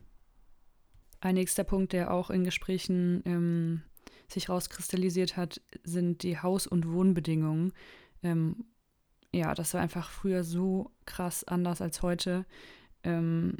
Ein 1.19 1.35
nächster 1.35 1.63
Punkt, 1.63 1.93
der 1.93 2.13
auch 2.13 2.29
in 2.29 2.43
Gesprächen 2.43 3.23
ähm, 3.25 3.81
sich 4.27 4.49
rauskristallisiert 4.49 5.37
hat, 5.37 5.61
sind 5.83 6.23
die 6.23 6.37
Haus- 6.37 6.67
und 6.67 6.91
Wohnbedingungen. 6.91 7.73
Ähm, 8.21 8.65
ja, 9.33 9.55
das 9.55 9.73
war 9.73 9.81
einfach 9.81 10.09
früher 10.09 10.43
so 10.43 10.91
krass 11.05 11.43
anders 11.43 11.81
als 11.81 12.01
heute. 12.01 12.45
Ähm, 13.03 13.57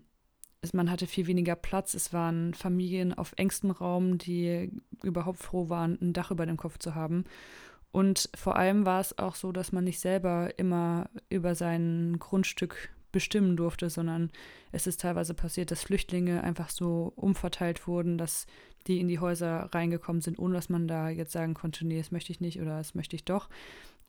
man 0.72 0.90
hatte 0.90 1.08
viel 1.08 1.28
weniger 1.28 1.56
Platz. 1.56 1.94
Es 1.94 2.14
waren 2.14 2.54
Familien 2.54 3.14
auf 3.14 3.34
engstem 3.36 3.72
Raum, 3.72 4.18
die 4.18 4.72
überhaupt 5.04 5.40
froh 5.40 5.68
waren, 5.68 5.98
ein 6.02 6.14
Dach 6.14 6.32
über 6.32 6.46
dem 6.46 6.58
Kopf 6.58 6.78
zu 6.78 6.96
haben. 6.96 7.26
Und 7.92 8.30
vor 8.34 8.56
allem 8.56 8.86
war 8.86 9.02
es 9.02 9.18
auch 9.20 9.36
so, 9.36 9.52
dass 9.52 9.72
man 9.72 9.84
nicht 9.84 10.00
selber 10.00 10.58
immer 10.58 11.10
über 11.30 11.54
sein 11.54 12.18
Grundstück 12.18 12.90
bestimmen 13.12 13.56
durfte, 13.56 13.90
sondern 13.90 14.32
es 14.72 14.88
ist 14.88 15.02
teilweise 15.02 15.34
passiert, 15.34 15.70
dass 15.70 15.84
Flüchtlinge 15.84 16.44
einfach 16.44 16.70
so 16.70 17.14
umverteilt 17.16 17.86
wurden, 17.86 18.18
dass 18.18 18.48
die 18.88 19.00
in 19.00 19.08
die 19.08 19.20
Häuser 19.20 19.70
reingekommen 19.72 20.22
sind, 20.22 20.40
ohne 20.40 20.56
dass 20.56 20.70
man 20.70 20.88
da 20.88 21.10
jetzt 21.10 21.32
sagen 21.32 21.54
konnte, 21.54 21.86
nee, 21.86 22.00
das 22.00 22.12
möchte 22.12 22.32
ich 22.32 22.42
nicht 22.42 22.60
oder 22.60 22.78
das 22.78 22.96
möchte 22.96 23.16
ich 23.16 23.26
doch. 23.26 23.50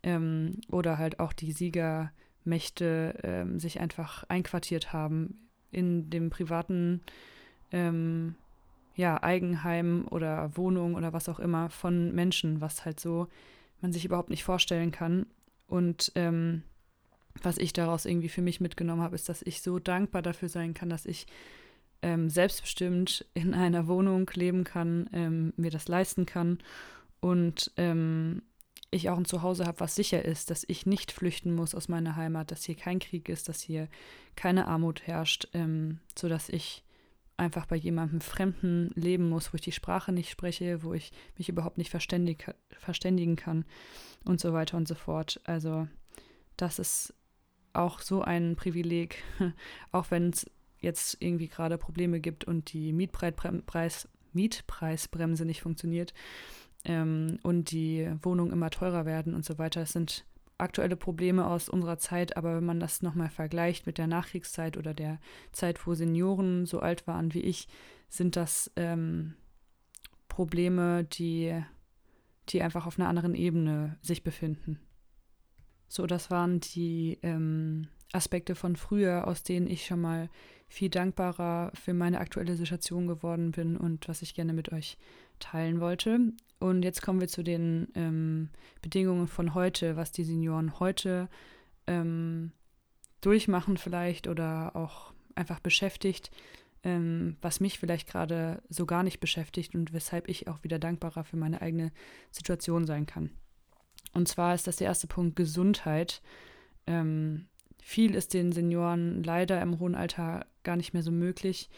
Ähm, 0.02 0.60
oder 0.70 0.96
halt 0.96 1.20
auch 1.20 1.32
die 1.34 1.52
Siegermächte 1.52 3.18
ähm, 3.22 3.60
sich 3.60 3.80
einfach 3.80 4.24
einquartiert 4.28 4.92
haben 4.94 5.44
in 5.75 6.11
dem 6.11 6.31
privaten 6.31 7.00
ähm, 7.73 8.35
ja, 8.97 9.23
Eigenheim 9.23 10.06
oder 10.11 10.56
Wohnung 10.56 10.94
oder 10.94 11.12
was 11.12 11.29
auch 11.29 11.41
immer 11.41 11.71
von 11.71 12.15
Menschen, 12.15 12.61
was 12.61 12.85
halt 12.85 13.00
so 13.00 13.29
man 13.81 13.93
sich 13.93 14.05
überhaupt 14.05 14.31
nicht 14.31 14.44
vorstellen 14.44 14.93
kann. 14.93 15.26
Und 15.67 16.12
ähm, 16.15 16.62
was 17.43 17.59
ich 17.59 17.73
daraus 17.73 18.04
irgendwie 18.04 18.28
für 18.28 18.43
mich 18.43 18.61
mitgenommen 18.61 19.02
habe, 19.02 19.16
ist, 19.16 19.28
dass 19.28 19.43
ich 19.43 19.61
so 19.61 19.78
dankbar 19.78 20.23
dafür 20.23 20.49
sein 20.49 20.75
kann, 20.75 20.88
dass 20.88 21.07
ich 21.07 21.26
ähm, 22.02 22.31
selbstbestimmt 22.31 23.26
in 23.35 23.54
einer 23.54 23.88
Wohnung 23.88 24.31
leben 24.35 24.62
kann, 24.62 25.09
ähm, 25.12 25.52
mir 25.57 25.71
das 25.71 25.88
leisten 25.88 26.26
kann 26.26 26.59
und 27.21 27.73
ähm, 27.76 28.43
ich 28.94 29.10
auch 29.10 29.18
ein 29.18 29.24
Zuhause 29.24 29.66
habe, 29.66 29.80
was 29.80 29.94
sicher 29.94 30.24
ist, 30.24 30.50
dass 30.50 30.64
ich 30.68 30.86
nicht 30.86 31.12
flüchten 31.12 31.54
muss 31.54 31.74
aus 31.74 31.88
meiner 31.88 32.16
Heimat, 32.16 32.50
dass 32.50 32.64
hier 32.64 32.76
kein 32.76 32.98
Krieg 32.98 33.28
ist, 33.28 33.48
dass 33.48 33.60
hier 33.60 33.88
keine 34.36 34.68
Armut 34.68 35.06
herrscht, 35.06 35.48
ähm, 35.52 36.00
sodass 36.16 36.48
ich 36.48 36.84
einfach 37.36 37.66
bei 37.66 37.76
jemandem 37.76 38.20
Fremden 38.20 38.90
leben 38.94 39.28
muss, 39.28 39.52
wo 39.52 39.56
ich 39.56 39.62
die 39.62 39.72
Sprache 39.72 40.12
nicht 40.12 40.30
spreche, 40.30 40.82
wo 40.82 40.94
ich 40.94 41.12
mich 41.36 41.48
überhaupt 41.48 41.78
nicht 41.78 41.90
verständig, 41.90 42.46
verständigen 42.70 43.36
kann 43.36 43.64
und 44.24 44.40
so 44.40 44.52
weiter 44.52 44.76
und 44.76 44.86
so 44.86 44.94
fort. 44.94 45.40
Also 45.44 45.88
das 46.56 46.78
ist 46.78 47.14
auch 47.72 48.00
so 48.00 48.22
ein 48.22 48.54
Privileg, 48.54 49.22
auch 49.92 50.10
wenn 50.10 50.30
es 50.30 50.48
jetzt 50.78 51.16
irgendwie 51.20 51.48
gerade 51.48 51.78
Probleme 51.78 52.20
gibt 52.20 52.44
und 52.44 52.72
die 52.72 52.92
Mietpreis, 52.92 54.08
Mietpreisbremse 54.32 55.44
nicht 55.44 55.62
funktioniert 55.62 56.14
ähm, 56.85 57.38
und 57.43 57.71
die 57.71 58.11
Wohnungen 58.23 58.53
immer 58.53 58.71
teurer 58.71 59.05
werden 59.05 59.35
und 59.35 59.45
so 59.45 59.59
weiter. 59.59 59.81
Das 59.81 59.93
sind 59.93 60.25
aktuelle 60.59 60.97
Probleme 60.97 61.47
aus 61.47 61.69
unserer 61.69 61.99
Zeit, 61.99 62.37
aber 62.37 62.57
wenn 62.57 62.64
man 62.64 62.81
das 62.81 63.03
nochmal 63.03 63.31
vergleicht 63.31 63.87
mit 63.87 63.99
der 63.99 64.07
Nachkriegszeit 64.07 64.76
oder 64.76 64.95
der 64.95 65.19
Zeit, 65.53 65.87
wo 65.87 65.95
Senioren 65.95 66.67
so 66.67 66.81
alt 66.81 67.07
waren 67.07 67.35
wie 67.35 67.41
ich, 67.41 67.69
sind 68.09 68.37
das 68.37 68.71
ähm, 68.76 69.35
Probleme, 70.29 71.05
die, 71.05 71.61
die 72.49 72.62
einfach 72.62 72.87
auf 72.87 72.99
einer 72.99 73.09
anderen 73.09 73.35
Ebene 73.35 73.99
sich 74.00 74.23
befinden. 74.23 74.79
So, 75.88 76.07
das 76.07 76.31
waren 76.31 76.61
die 76.61 77.19
ähm, 77.23 77.88
Aspekte 78.12 78.55
von 78.55 78.76
früher, 78.76 79.26
aus 79.26 79.43
denen 79.43 79.67
ich 79.67 79.87
schon 79.87 80.00
mal 80.00 80.29
viel 80.69 80.88
dankbarer 80.88 81.73
für 81.75 81.95
meine 81.95 82.21
aktuelle 82.21 82.57
Situation 82.57 83.07
geworden 83.07 83.50
bin 83.50 83.76
und 83.76 84.09
was 84.09 84.23
ich 84.23 84.35
gerne 84.35 84.53
mit 84.53 84.73
euch 84.73 84.99
teilen 85.38 85.81
wollte. 85.81 86.33
Und 86.64 86.83
jetzt 86.83 87.02
kommen 87.02 87.21
wir 87.21 87.28
zu 87.28 87.42
den 87.42 87.88
ähm, 87.94 88.49
Bedingungen 88.80 89.28
von 89.28 89.52
heute, 89.52 89.97
was 89.97 90.12
die 90.12 90.25
Senioren 90.25 90.80
heute 90.80 91.28
ähm, 91.87 92.52
durchmachen 93.21 93.76
vielleicht 93.76 94.28
oder 94.28 94.75
auch 94.75 95.12
einfach 95.35 95.61
beschäftigt. 95.61 96.30
ähm, 96.85 97.37
was 97.40 97.61
mich 97.61 97.78
vielleicht 97.78 98.09
gerade 98.09 98.62
so 98.68 98.87
gar 98.87 99.02
nicht 99.02 99.21
beschäftigt 99.21 99.75
und 99.75 99.92
weshalb 99.92 100.28
ich 100.28 100.49
auch 100.49 100.62
wieder 100.62 100.78
dankbarer 100.78 101.25
für 101.25 101.37
meine 101.37 101.61
eigene 101.62 101.92
Situation 102.30 102.87
sein 102.87 103.06
kann. 103.06 103.30
Und 104.12 104.28
zwar 104.28 104.54
ist 104.54 104.66
das 104.66 104.76
der 104.76 104.87
erste 104.87 105.06
Punkt 105.06 105.37
Gesundheit. 105.37 106.23
Ähm, 106.87 107.47
viel 107.83 108.14
ist 108.14 108.35
den 108.35 108.52
Senioren 108.52 109.23
leider 109.23 109.61
im 109.61 109.78
hohen 109.80 109.94
Alter 109.94 110.47
gar 110.62 110.76
nicht 110.76 110.92
mehr 110.94 111.02
so 111.02 111.11
möglich. 111.11 111.68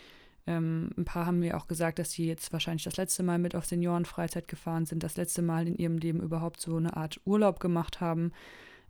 Ähm, 0.46 0.90
ein 0.96 1.04
paar 1.04 1.26
haben 1.26 1.40
mir 1.40 1.56
auch 1.56 1.66
gesagt, 1.66 1.98
dass 1.98 2.12
sie 2.12 2.26
jetzt 2.26 2.52
wahrscheinlich 2.52 2.84
das 2.84 2.96
letzte 2.96 3.22
Mal 3.22 3.38
mit 3.38 3.56
auf 3.56 3.66
Seniorenfreizeit 3.66 4.46
gefahren 4.46 4.86
sind, 4.86 5.02
das 5.02 5.16
letzte 5.16 5.42
Mal 5.42 5.66
in 5.66 5.76
ihrem 5.76 5.98
Leben 5.98 6.22
überhaupt 6.22 6.60
so 6.60 6.76
eine 6.76 6.96
Art 6.96 7.20
Urlaub 7.24 7.58
gemacht 7.58 8.00
haben, 8.00 8.32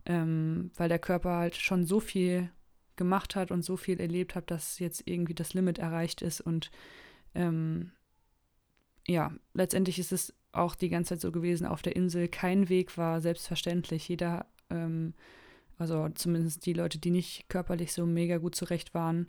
ähm, 0.05 0.71
weil 0.75 0.89
der 0.89 0.99
Körper 0.99 1.37
halt 1.37 1.55
schon 1.55 1.85
so 1.85 1.99
viel 1.99 2.51
gemacht 2.95 3.35
hat 3.35 3.51
und 3.51 3.63
so 3.63 3.77
viel 3.77 3.99
erlebt 3.99 4.35
hat, 4.35 4.51
dass 4.51 4.79
jetzt 4.79 5.03
irgendwie 5.05 5.33
das 5.33 5.53
Limit 5.53 5.79
erreicht 5.79 6.21
ist. 6.21 6.41
Und 6.41 6.69
ähm, 7.33 7.91
ja, 9.07 9.31
letztendlich 9.53 9.99
ist 9.99 10.11
es 10.11 10.35
auch 10.51 10.75
die 10.75 10.89
ganze 10.89 11.09
Zeit 11.09 11.21
so 11.21 11.31
gewesen 11.31 11.65
auf 11.65 11.81
der 11.81 11.95
Insel. 11.95 12.27
Kein 12.27 12.69
Weg 12.69 12.97
war 12.97 13.21
selbstverständlich. 13.21 14.07
Jeder, 14.07 14.45
ähm, 14.69 15.13
also 15.77 16.09
zumindest 16.09 16.65
die 16.65 16.73
Leute, 16.73 16.99
die 16.99 17.11
nicht 17.11 17.49
körperlich 17.49 17.93
so 17.93 18.05
mega 18.05 18.37
gut 18.37 18.55
zurecht 18.55 18.93
waren, 18.93 19.27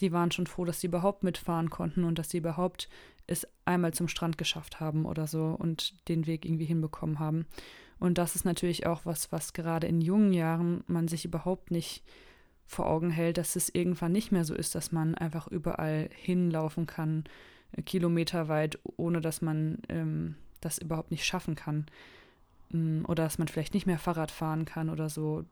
die 0.00 0.12
waren 0.12 0.30
schon 0.30 0.46
froh, 0.46 0.64
dass 0.64 0.80
sie 0.80 0.86
überhaupt 0.88 1.22
mitfahren 1.22 1.70
konnten 1.70 2.04
und 2.04 2.18
dass 2.18 2.30
sie 2.30 2.38
überhaupt 2.38 2.88
es 3.26 3.46
einmal 3.64 3.94
zum 3.94 4.08
Strand 4.08 4.38
geschafft 4.38 4.80
haben 4.80 5.06
oder 5.06 5.26
so 5.26 5.56
und 5.58 6.08
den 6.08 6.26
Weg 6.26 6.44
irgendwie 6.44 6.66
hinbekommen 6.66 7.18
haben. 7.18 7.46
Und 7.98 8.18
das 8.18 8.34
ist 8.34 8.44
natürlich 8.44 8.86
auch 8.86 9.06
was, 9.06 9.32
was 9.32 9.52
gerade 9.52 9.86
in 9.86 10.00
jungen 10.00 10.32
Jahren 10.32 10.84
man 10.86 11.08
sich 11.08 11.24
überhaupt 11.24 11.70
nicht 11.70 12.02
vor 12.66 12.86
Augen 12.86 13.10
hält, 13.10 13.38
dass 13.38 13.56
es 13.56 13.68
irgendwann 13.68 14.12
nicht 14.12 14.32
mehr 14.32 14.44
so 14.44 14.54
ist, 14.54 14.74
dass 14.74 14.92
man 14.92 15.14
einfach 15.14 15.46
überall 15.46 16.10
hinlaufen 16.14 16.86
kann, 16.86 17.24
äh, 17.72 17.82
kilometerweit, 17.82 18.78
ohne 18.96 19.20
dass 19.20 19.42
man 19.42 19.78
ähm, 19.88 20.34
das 20.60 20.78
überhaupt 20.78 21.10
nicht 21.10 21.24
schaffen 21.24 21.54
kann. 21.54 21.86
Ähm, 22.72 23.04
oder 23.06 23.24
dass 23.24 23.38
man 23.38 23.48
vielleicht 23.48 23.74
nicht 23.74 23.86
mehr 23.86 23.98
Fahrrad 23.98 24.30
fahren 24.30 24.64
kann 24.64 24.90
oder 24.90 25.08
so. 25.08 25.44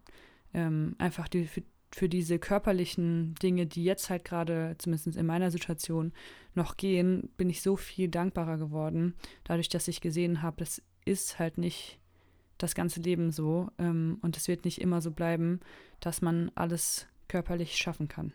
Ähm, 0.55 0.95
einfach 0.99 1.29
die, 1.29 1.49
für, 1.95 2.09
diese 2.09 2.39
körperlichen 2.39 3.35
Dinge, 3.43 3.67
die 3.67 3.85
jetzt 3.85 4.11
halt 4.11 4.25
gerade, 4.25 4.77
zumindest 4.79 5.17
in 5.17 5.27
meiner 5.27 5.51
Situation, 5.51 6.13
noch 6.55 6.77
gehen, 6.77 7.31
bin 7.37 7.51
ich 7.51 7.63
so 7.63 7.77
viel 7.77 8.09
dankbarer 8.09 8.59
geworden, 8.59 9.15
dadurch, 9.45 9.69
dass 9.69 9.89
ich 9.89 10.01
gesehen 10.01 10.43
habe, 10.43 10.57
das 10.59 10.83
ist 11.05 11.39
halt 11.39 11.59
nicht 11.59 11.99
das 12.59 12.75
ganze 12.75 13.01
Leben 13.01 13.31
so 13.31 13.71
ähm, 13.79 14.19
und 14.23 14.37
es 14.37 14.49
wird 14.49 14.65
nicht 14.65 14.81
immer 14.81 15.01
so 15.01 15.11
bleiben, 15.11 15.61
dass 16.01 16.23
man 16.23 16.51
alles 16.55 17.07
körperlich 17.29 17.77
schaffen 17.77 18.09
kann. 18.09 18.33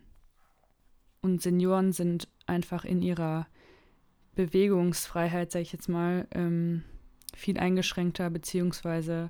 Und 1.21 1.41
Senioren 1.41 1.93
sind 1.93 2.27
einfach 2.45 2.85
in 2.85 3.01
ihrer 3.01 3.47
Bewegungsfreiheit, 4.35 5.51
sage 5.51 5.63
ich 5.63 5.73
jetzt 5.73 5.89
mal, 5.89 6.27
ähm, 6.31 6.83
viel 7.35 7.57
eingeschränkter, 7.57 8.29
beziehungsweise 8.29 9.29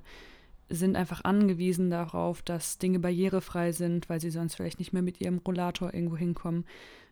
sind 0.70 0.96
einfach 0.96 1.24
angewiesen 1.24 1.90
darauf, 1.90 2.42
dass 2.42 2.78
Dinge 2.78 2.98
barrierefrei 2.98 3.72
sind, 3.72 4.08
weil 4.08 4.20
sie 4.20 4.30
sonst 4.30 4.54
vielleicht 4.54 4.78
nicht 4.78 4.92
mehr 4.92 5.02
mit 5.02 5.20
ihrem 5.20 5.38
Rollator 5.38 5.94
irgendwo 5.94 6.16
hinkommen. 6.16 6.64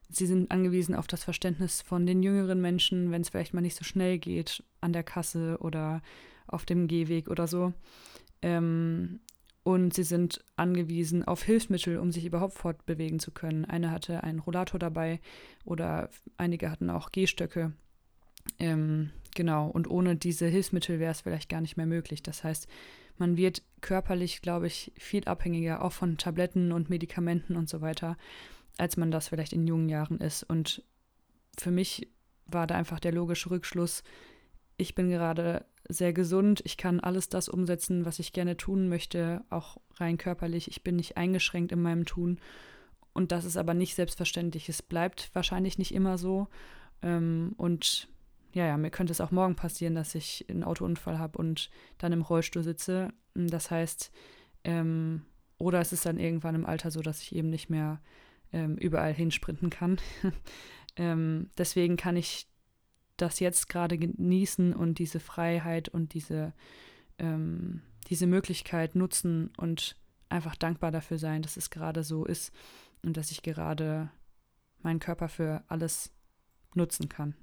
Sie 0.08 0.26
sind 0.26 0.50
angewiesen 0.50 0.94
auf 0.94 1.06
das 1.06 1.24
Verständnis 1.24 1.82
von 1.82 2.06
den 2.06 2.22
jüngeren 2.22 2.60
Menschen, 2.60 3.10
wenn 3.10 3.22
es 3.22 3.30
vielleicht 3.30 3.54
mal 3.54 3.60
nicht 3.60 3.76
so 3.76 3.84
schnell 3.84 4.18
geht 4.18 4.62
an 4.80 4.92
der 4.92 5.02
Kasse 5.02 5.58
oder 5.60 6.02
auf 6.46 6.64
dem 6.64 6.86
Gehweg 6.86 7.28
oder 7.28 7.46
so. 7.46 7.72
Ähm, 8.42 9.20
und 9.64 9.94
sie 9.94 10.04
sind 10.04 10.44
angewiesen 10.54 11.24
auf 11.24 11.42
Hilfsmittel, 11.42 11.98
um 11.98 12.12
sich 12.12 12.24
überhaupt 12.24 12.54
fortbewegen 12.54 13.18
zu 13.18 13.32
können. 13.32 13.64
Eine 13.64 13.90
hatte 13.90 14.22
einen 14.22 14.38
Rollator 14.38 14.78
dabei 14.78 15.20
oder 15.64 16.08
einige 16.36 16.70
hatten 16.70 16.88
auch 16.88 17.10
Gehstöcke. 17.10 17.72
Ähm, 18.60 19.10
genau, 19.34 19.66
und 19.68 19.90
ohne 19.90 20.14
diese 20.14 20.46
Hilfsmittel 20.46 21.00
wäre 21.00 21.10
es 21.10 21.22
vielleicht 21.22 21.48
gar 21.48 21.60
nicht 21.60 21.76
mehr 21.76 21.86
möglich. 21.86 22.22
Das 22.22 22.44
heißt, 22.44 22.68
man 23.18 23.36
wird 23.36 23.62
körperlich, 23.80 24.42
glaube 24.42 24.66
ich, 24.66 24.92
viel 24.96 25.24
abhängiger, 25.24 25.82
auch 25.82 25.92
von 25.92 26.18
Tabletten 26.18 26.72
und 26.72 26.90
Medikamenten 26.90 27.56
und 27.56 27.68
so 27.68 27.80
weiter, 27.80 28.16
als 28.78 28.96
man 28.96 29.10
das 29.10 29.28
vielleicht 29.28 29.52
in 29.52 29.66
jungen 29.66 29.88
Jahren 29.88 30.18
ist. 30.18 30.42
Und 30.42 30.82
für 31.58 31.70
mich 31.70 32.08
war 32.46 32.66
da 32.66 32.74
einfach 32.76 33.00
der 33.00 33.12
logische 33.12 33.50
Rückschluss, 33.50 34.02
ich 34.76 34.94
bin 34.94 35.08
gerade 35.08 35.64
sehr 35.88 36.12
gesund. 36.12 36.62
Ich 36.64 36.76
kann 36.76 37.00
alles 37.00 37.28
das 37.28 37.48
umsetzen, 37.48 38.04
was 38.04 38.18
ich 38.18 38.32
gerne 38.32 38.56
tun 38.56 38.88
möchte, 38.88 39.44
auch 39.50 39.78
rein 39.94 40.18
körperlich. 40.18 40.68
Ich 40.68 40.82
bin 40.82 40.96
nicht 40.96 41.16
eingeschränkt 41.16 41.72
in 41.72 41.82
meinem 41.82 42.04
Tun. 42.04 42.40
Und 43.12 43.32
das 43.32 43.44
ist 43.44 43.56
aber 43.56 43.72
nicht 43.72 43.94
selbstverständlich. 43.94 44.68
Es 44.68 44.82
bleibt 44.82 45.30
wahrscheinlich 45.32 45.78
nicht 45.78 45.94
immer 45.94 46.18
so. 46.18 46.48
Ähm, 47.02 47.54
und 47.56 48.08
ja, 48.52 48.66
ja, 48.66 48.76
mir 48.76 48.90
könnte 48.90 49.12
es 49.12 49.20
auch 49.20 49.30
morgen 49.30 49.56
passieren, 49.56 49.94
dass 49.94 50.14
ich 50.14 50.46
einen 50.48 50.64
Autounfall 50.64 51.18
habe 51.18 51.38
und 51.38 51.70
dann 51.98 52.12
im 52.12 52.22
Rollstuhl 52.22 52.62
sitze. 52.62 53.12
Das 53.34 53.70
heißt, 53.70 54.10
ähm, 54.64 55.22
oder 55.58 55.80
es 55.80 55.92
ist 55.92 56.06
dann 56.06 56.18
irgendwann 56.18 56.54
im 56.54 56.66
Alter 56.66 56.90
so, 56.90 57.02
dass 57.02 57.20
ich 57.20 57.34
eben 57.34 57.50
nicht 57.50 57.70
mehr 57.70 58.00
ähm, 58.52 58.76
überall 58.76 59.12
hinsprinten 59.12 59.70
kann. 59.70 59.98
ähm, 60.96 61.50
deswegen 61.58 61.96
kann 61.96 62.16
ich 62.16 62.48
das 63.16 63.40
jetzt 63.40 63.68
gerade 63.68 63.96
genießen 63.98 64.74
und 64.74 64.98
diese 64.98 65.20
Freiheit 65.20 65.88
und 65.88 66.14
diese, 66.14 66.52
ähm, 67.18 67.82
diese 68.08 68.26
Möglichkeit 68.26 68.94
nutzen 68.94 69.50
und 69.56 69.96
einfach 70.28 70.56
dankbar 70.56 70.90
dafür 70.90 71.18
sein, 71.18 71.42
dass 71.42 71.56
es 71.56 71.70
gerade 71.70 72.04
so 72.04 72.24
ist 72.24 72.52
und 73.02 73.16
dass 73.16 73.30
ich 73.30 73.42
gerade 73.42 74.10
meinen 74.82 75.00
Körper 75.00 75.28
für 75.28 75.64
alles 75.68 76.12
nutzen 76.74 77.08
kann. 77.08 77.34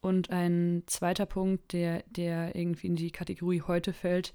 Und 0.00 0.30
ein 0.30 0.82
zweiter 0.86 1.26
Punkt, 1.26 1.72
der, 1.72 2.04
der 2.08 2.54
irgendwie 2.54 2.86
in 2.86 2.96
die 2.96 3.10
Kategorie 3.10 3.62
heute 3.62 3.92
fällt, 3.92 4.34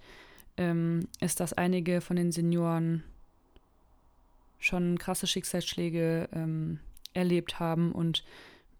ähm, 0.57 1.07
ist, 1.19 1.39
dass 1.39 1.53
einige 1.53 2.01
von 2.01 2.15
den 2.15 2.31
Senioren 2.31 3.03
schon 4.59 4.97
krasse 4.97 5.27
Schicksalsschläge 5.27 6.29
ähm, 6.33 6.79
erlebt 7.13 7.59
haben 7.59 7.91
und 7.91 8.23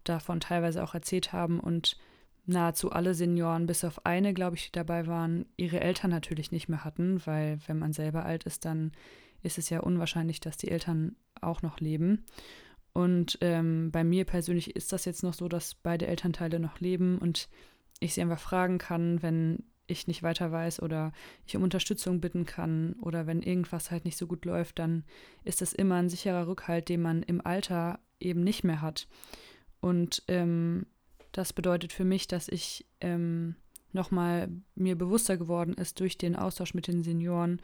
davon 0.04 0.40
teilweise 0.40 0.82
auch 0.82 0.94
erzählt 0.94 1.32
haben 1.32 1.60
und 1.60 1.98
nahezu 2.46 2.90
alle 2.90 3.14
Senioren, 3.14 3.66
bis 3.66 3.84
auf 3.84 4.04
eine, 4.04 4.34
glaube 4.34 4.56
ich, 4.56 4.66
die 4.66 4.72
dabei 4.72 5.06
waren, 5.06 5.46
ihre 5.56 5.80
Eltern 5.80 6.10
natürlich 6.10 6.50
nicht 6.50 6.68
mehr 6.68 6.84
hatten, 6.84 7.24
weil 7.24 7.58
wenn 7.66 7.78
man 7.78 7.92
selber 7.92 8.24
alt 8.24 8.44
ist, 8.44 8.64
dann 8.64 8.92
ist 9.42 9.58
es 9.58 9.70
ja 9.70 9.80
unwahrscheinlich, 9.80 10.40
dass 10.40 10.56
die 10.56 10.70
Eltern 10.70 11.16
auch 11.40 11.62
noch 11.62 11.80
leben. 11.80 12.24
Und 12.92 13.38
ähm, 13.40 13.90
bei 13.90 14.04
mir 14.04 14.24
persönlich 14.24 14.76
ist 14.76 14.92
das 14.92 15.04
jetzt 15.04 15.22
noch 15.22 15.34
so, 15.34 15.48
dass 15.48 15.74
beide 15.74 16.06
Elternteile 16.06 16.60
noch 16.60 16.80
leben 16.80 17.18
und 17.18 17.48
ich 18.00 18.14
sie 18.14 18.20
einfach 18.20 18.40
fragen 18.40 18.78
kann, 18.78 19.22
wenn 19.22 19.64
ich 19.86 20.06
nicht 20.06 20.22
weiter 20.22 20.52
weiß 20.52 20.82
oder 20.82 21.12
ich 21.46 21.56
um 21.56 21.62
Unterstützung 21.62 22.20
bitten 22.20 22.44
kann 22.44 22.94
oder 23.00 23.26
wenn 23.26 23.42
irgendwas 23.42 23.90
halt 23.90 24.04
nicht 24.04 24.16
so 24.16 24.26
gut 24.26 24.44
läuft, 24.44 24.78
dann 24.78 25.04
ist 25.44 25.60
das 25.60 25.72
immer 25.72 25.96
ein 25.96 26.08
sicherer 26.08 26.46
Rückhalt, 26.46 26.88
den 26.88 27.02
man 27.02 27.22
im 27.22 27.44
Alter 27.44 27.98
eben 28.20 28.44
nicht 28.44 28.64
mehr 28.64 28.80
hat. 28.80 29.08
Und 29.80 30.22
ähm, 30.28 30.86
das 31.32 31.52
bedeutet 31.52 31.92
für 31.92 32.04
mich, 32.04 32.28
dass 32.28 32.48
ich 32.48 32.86
ähm, 33.00 33.56
nochmal 33.92 34.48
mir 34.74 34.96
bewusster 34.96 35.36
geworden 35.36 35.74
ist 35.74 36.00
durch 36.00 36.18
den 36.18 36.36
Austausch 36.36 36.74
mit 36.74 36.86
den 36.86 37.02
Senioren, 37.02 37.60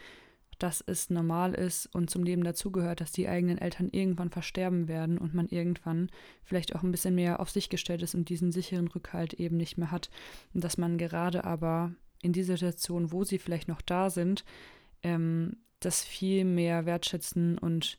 dass 0.59 0.83
es 0.85 1.11
normal 1.11 1.55
ist 1.55 1.87
und 1.95 2.11
zum 2.11 2.25
Leben 2.25 2.43
dazugehört, 2.43 3.01
dass 3.01 3.13
die 3.13 3.29
eigenen 3.29 3.59
Eltern 3.59 3.89
irgendwann 3.91 4.31
versterben 4.31 4.89
werden 4.89 5.19
und 5.19 5.35
man 5.35 5.49
irgendwann 5.49 6.11
vielleicht 6.43 6.75
auch 6.75 6.83
ein 6.83 6.91
bisschen 6.91 7.15
mehr 7.15 7.41
auf 7.41 7.51
sich 7.51 7.69
gestellt 7.69 8.03
ist 8.03 8.15
und 8.15 8.29
diesen 8.29 8.53
sicheren 8.53 8.89
Rückhalt 8.89 9.35
eben 9.35 9.57
nicht 9.57 9.79
mehr 9.79 9.91
hat. 9.91 10.11
Und 10.55 10.65
dass 10.65 10.77
man 10.77 10.99
gerade 10.99 11.45
aber 11.45 11.93
in 12.23 12.33
dieser 12.33 12.57
Situation, 12.57 13.13
wo 13.13 13.25
sie 13.25 13.39
vielleicht 13.39 13.69
noch 13.69 13.81
da 13.81 14.11
sind, 14.11 14.45
ähm, 15.03 15.59
das 15.81 16.03
viel 16.03 16.45
mehr 16.45 16.87
wertschätzen 16.87 17.57
und 17.59 17.99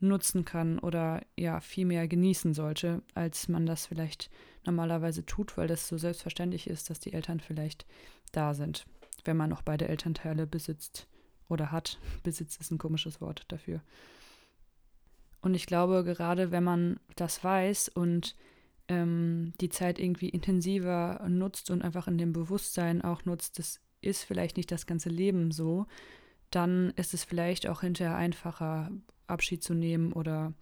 nutzen 0.00 0.44
kann 0.44 0.80
oder 0.80 1.22
ja 1.38 1.60
viel 1.60 1.86
mehr 1.86 2.08
genießen 2.08 2.54
sollte, 2.54 3.02
als 3.14 3.46
man 3.48 3.66
das 3.66 3.86
vielleicht 3.86 4.30
normalerweise 4.64 5.24
tut, 5.24 5.56
weil 5.56 5.68
das 5.68 5.86
so 5.86 5.96
selbstverständlich 5.96 6.66
ist, 6.66 6.90
dass 6.90 6.98
die 6.98 7.12
Eltern 7.12 7.38
vielleicht 7.38 7.86
da 8.32 8.54
sind, 8.54 8.84
wenn 9.24 9.36
man 9.36 9.50
noch 9.50 9.62
beide 9.62 9.86
Elternteile 9.86 10.48
besitzt 10.48 11.06
oder 11.48 11.72
hat. 11.72 11.98
Besitz 12.22 12.56
ist 12.56 12.70
ein 12.70 12.78
komisches 12.78 13.20
Wort 13.20 13.44
dafür. 13.48 13.80
Und 15.40 15.54
ich 15.54 15.66
glaube, 15.66 16.04
gerade 16.04 16.52
wenn 16.52 16.64
man 16.64 17.00
das 17.16 17.42
weiß 17.42 17.88
und 17.88 18.36
ähm, 18.88 19.52
die 19.60 19.68
Zeit 19.68 19.98
irgendwie 19.98 20.28
intensiver 20.28 21.24
nutzt 21.28 21.70
und 21.70 21.82
einfach 21.82 22.06
in 22.06 22.18
dem 22.18 22.32
Bewusstsein 22.32 23.02
auch 23.02 23.24
nutzt, 23.24 23.58
das 23.58 23.80
ist 24.00 24.24
vielleicht 24.24 24.56
nicht 24.56 24.70
das 24.70 24.86
ganze 24.86 25.08
Leben 25.08 25.50
so, 25.50 25.86
dann 26.50 26.90
ist 26.96 27.14
es 27.14 27.24
vielleicht 27.24 27.66
auch 27.68 27.80
hinterher 27.80 28.16
einfacher, 28.16 28.90
Abschied 29.26 29.62
zu 29.62 29.74
nehmen 29.74 30.12
oder 30.12 30.52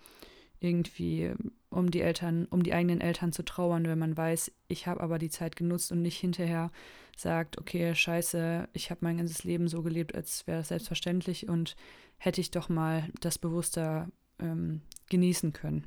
irgendwie 0.60 1.32
um 1.70 1.90
die 1.90 2.02
Eltern, 2.02 2.46
um 2.50 2.62
die 2.62 2.74
eigenen 2.74 3.00
Eltern 3.00 3.32
zu 3.32 3.44
trauern, 3.44 3.86
wenn 3.86 3.98
man 3.98 4.16
weiß, 4.16 4.52
ich 4.68 4.86
habe 4.86 5.00
aber 5.00 5.18
die 5.18 5.30
Zeit 5.30 5.56
genutzt 5.56 5.92
und 5.92 6.02
nicht 6.02 6.18
hinterher 6.18 6.70
sagt, 7.16 7.58
okay, 7.58 7.94
scheiße, 7.94 8.68
ich 8.72 8.90
habe 8.90 9.00
mein 9.02 9.18
ganzes 9.18 9.44
Leben 9.44 9.68
so 9.68 9.82
gelebt, 9.82 10.14
als 10.14 10.46
wäre 10.46 10.58
das 10.58 10.68
selbstverständlich 10.68 11.48
und 11.48 11.76
hätte 12.18 12.40
ich 12.40 12.50
doch 12.50 12.68
mal 12.68 13.08
das 13.20 13.38
bewusster 13.38 14.08
ähm, 14.38 14.82
genießen 15.08 15.52
können. 15.52 15.86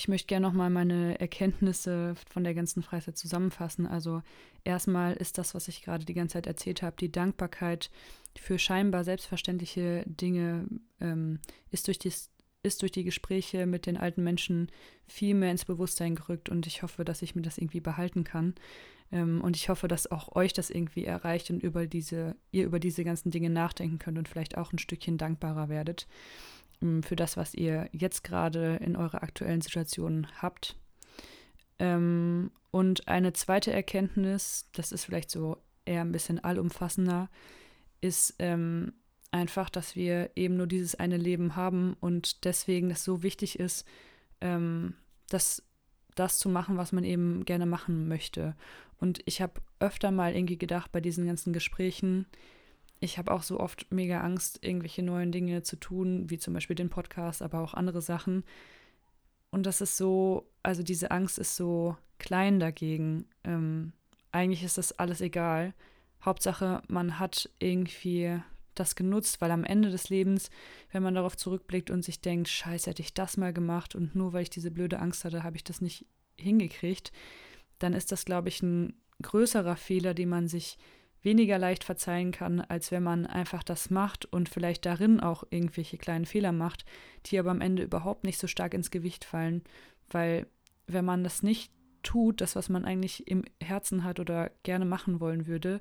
Ich 0.00 0.08
möchte 0.08 0.28
gerne 0.28 0.46
nochmal 0.46 0.70
meine 0.70 1.20
Erkenntnisse 1.20 2.14
von 2.30 2.42
der 2.42 2.54
ganzen 2.54 2.82
Freizeit 2.82 3.18
zusammenfassen. 3.18 3.86
Also 3.86 4.22
erstmal 4.64 5.12
ist 5.12 5.36
das, 5.36 5.54
was 5.54 5.68
ich 5.68 5.82
gerade 5.82 6.06
die 6.06 6.14
ganze 6.14 6.32
Zeit 6.34 6.46
erzählt 6.46 6.80
habe, 6.80 6.96
die 6.98 7.12
Dankbarkeit 7.12 7.90
für 8.34 8.58
scheinbar 8.58 9.04
selbstverständliche 9.04 10.04
Dinge 10.06 10.66
ähm, 11.02 11.38
ist, 11.70 11.86
durch 11.86 11.98
die, 11.98 12.10
ist 12.62 12.80
durch 12.80 12.92
die 12.92 13.04
Gespräche 13.04 13.66
mit 13.66 13.84
den 13.84 13.98
alten 13.98 14.24
Menschen 14.24 14.70
viel 15.06 15.34
mehr 15.34 15.50
ins 15.50 15.66
Bewusstsein 15.66 16.14
gerückt 16.14 16.48
und 16.48 16.66
ich 16.66 16.82
hoffe, 16.82 17.04
dass 17.04 17.20
ich 17.20 17.34
mir 17.34 17.42
das 17.42 17.58
irgendwie 17.58 17.80
behalten 17.80 18.24
kann. 18.24 18.54
Ähm, 19.12 19.42
und 19.42 19.54
ich 19.54 19.68
hoffe, 19.68 19.86
dass 19.86 20.10
auch 20.10 20.34
euch 20.34 20.54
das 20.54 20.70
irgendwie 20.70 21.04
erreicht 21.04 21.50
und 21.50 21.62
über 21.62 21.86
diese, 21.86 22.36
ihr 22.52 22.64
über 22.64 22.80
diese 22.80 23.04
ganzen 23.04 23.30
Dinge 23.30 23.50
nachdenken 23.50 23.98
könnt 23.98 24.16
und 24.16 24.30
vielleicht 24.30 24.56
auch 24.56 24.72
ein 24.72 24.78
Stückchen 24.78 25.18
dankbarer 25.18 25.68
werdet 25.68 26.06
für 27.02 27.16
das, 27.16 27.36
was 27.36 27.54
ihr 27.54 27.88
jetzt 27.92 28.24
gerade 28.24 28.76
in 28.76 28.96
eurer 28.96 29.22
aktuellen 29.22 29.60
Situation 29.60 30.26
habt. 30.40 30.76
Ähm, 31.78 32.50
und 32.70 33.08
eine 33.08 33.32
zweite 33.32 33.72
Erkenntnis, 33.72 34.68
das 34.72 34.92
ist 34.92 35.04
vielleicht 35.04 35.30
so 35.30 35.58
eher 35.84 36.02
ein 36.02 36.12
bisschen 36.12 36.42
allumfassender, 36.42 37.28
ist 38.00 38.34
ähm, 38.38 38.92
einfach, 39.30 39.70
dass 39.70 39.96
wir 39.96 40.30
eben 40.36 40.56
nur 40.56 40.66
dieses 40.66 40.94
eine 40.94 41.16
Leben 41.16 41.56
haben 41.56 41.96
und 42.00 42.44
deswegen 42.44 42.90
es 42.90 43.04
so 43.04 43.22
wichtig 43.22 43.58
ist, 43.58 43.86
ähm, 44.40 44.94
dass 45.28 45.62
das 46.14 46.38
zu 46.38 46.48
machen, 46.48 46.76
was 46.76 46.92
man 46.92 47.04
eben 47.04 47.44
gerne 47.44 47.66
machen 47.66 48.08
möchte. 48.08 48.56
Und 48.98 49.20
ich 49.24 49.40
habe 49.40 49.60
öfter 49.78 50.10
mal 50.10 50.34
irgendwie 50.34 50.58
gedacht 50.58 50.92
bei 50.92 51.00
diesen 51.00 51.26
ganzen 51.26 51.52
Gesprächen, 51.52 52.26
ich 53.00 53.16
habe 53.18 53.32
auch 53.32 53.42
so 53.42 53.58
oft 53.58 53.90
mega 53.90 54.20
Angst, 54.20 54.58
irgendwelche 54.62 55.02
neuen 55.02 55.32
Dinge 55.32 55.62
zu 55.62 55.76
tun, 55.76 56.28
wie 56.28 56.38
zum 56.38 56.54
Beispiel 56.54 56.76
den 56.76 56.90
Podcast, 56.90 57.40
aber 57.42 57.60
auch 57.60 57.74
andere 57.74 58.02
Sachen. 58.02 58.44
Und 59.50 59.64
das 59.64 59.80
ist 59.80 59.96
so, 59.96 60.46
also 60.62 60.82
diese 60.82 61.10
Angst 61.10 61.38
ist 61.38 61.56
so 61.56 61.96
klein 62.18 62.60
dagegen. 62.60 63.24
Ähm, 63.42 63.92
eigentlich 64.32 64.62
ist 64.62 64.78
das 64.78 64.92
alles 64.92 65.22
egal. 65.22 65.74
Hauptsache, 66.22 66.82
man 66.88 67.18
hat 67.18 67.48
irgendwie 67.58 68.38
das 68.74 68.94
genutzt, 68.94 69.40
weil 69.40 69.50
am 69.50 69.64
Ende 69.64 69.90
des 69.90 70.10
Lebens, 70.10 70.50
wenn 70.92 71.02
man 71.02 71.14
darauf 71.14 71.36
zurückblickt 71.36 71.90
und 71.90 72.04
sich 72.04 72.20
denkt, 72.20 72.48
scheiße, 72.48 72.90
hätte 72.90 73.02
ich 73.02 73.14
das 73.14 73.38
mal 73.38 73.52
gemacht 73.52 73.94
und 73.94 74.14
nur 74.14 74.32
weil 74.32 74.42
ich 74.42 74.50
diese 74.50 74.70
blöde 74.70 75.00
Angst 75.00 75.24
hatte, 75.24 75.42
habe 75.42 75.56
ich 75.56 75.64
das 75.64 75.80
nicht 75.80 76.06
hingekriegt, 76.36 77.12
dann 77.78 77.94
ist 77.94 78.12
das, 78.12 78.24
glaube 78.24 78.48
ich, 78.48 78.62
ein 78.62 78.94
größerer 79.22 79.76
Fehler, 79.76 80.14
den 80.14 80.28
man 80.28 80.48
sich 80.48 80.78
weniger 81.22 81.58
leicht 81.58 81.84
verzeihen 81.84 82.32
kann, 82.32 82.60
als 82.60 82.90
wenn 82.90 83.02
man 83.02 83.26
einfach 83.26 83.62
das 83.62 83.90
macht 83.90 84.24
und 84.26 84.48
vielleicht 84.48 84.86
darin 84.86 85.20
auch 85.20 85.44
irgendwelche 85.50 85.98
kleinen 85.98 86.24
Fehler 86.24 86.52
macht, 86.52 86.84
die 87.26 87.38
aber 87.38 87.50
am 87.50 87.60
Ende 87.60 87.82
überhaupt 87.82 88.24
nicht 88.24 88.38
so 88.38 88.46
stark 88.46 88.74
ins 88.74 88.90
Gewicht 88.90 89.24
fallen, 89.24 89.62
weil 90.08 90.46
wenn 90.86 91.04
man 91.04 91.22
das 91.22 91.42
nicht 91.42 91.72
tut, 92.02 92.40
das, 92.40 92.56
was 92.56 92.68
man 92.68 92.84
eigentlich 92.84 93.28
im 93.28 93.44
Herzen 93.62 94.04
hat 94.04 94.20
oder 94.20 94.50
gerne 94.62 94.84
machen 94.84 95.20
wollen 95.20 95.46
würde, 95.46 95.80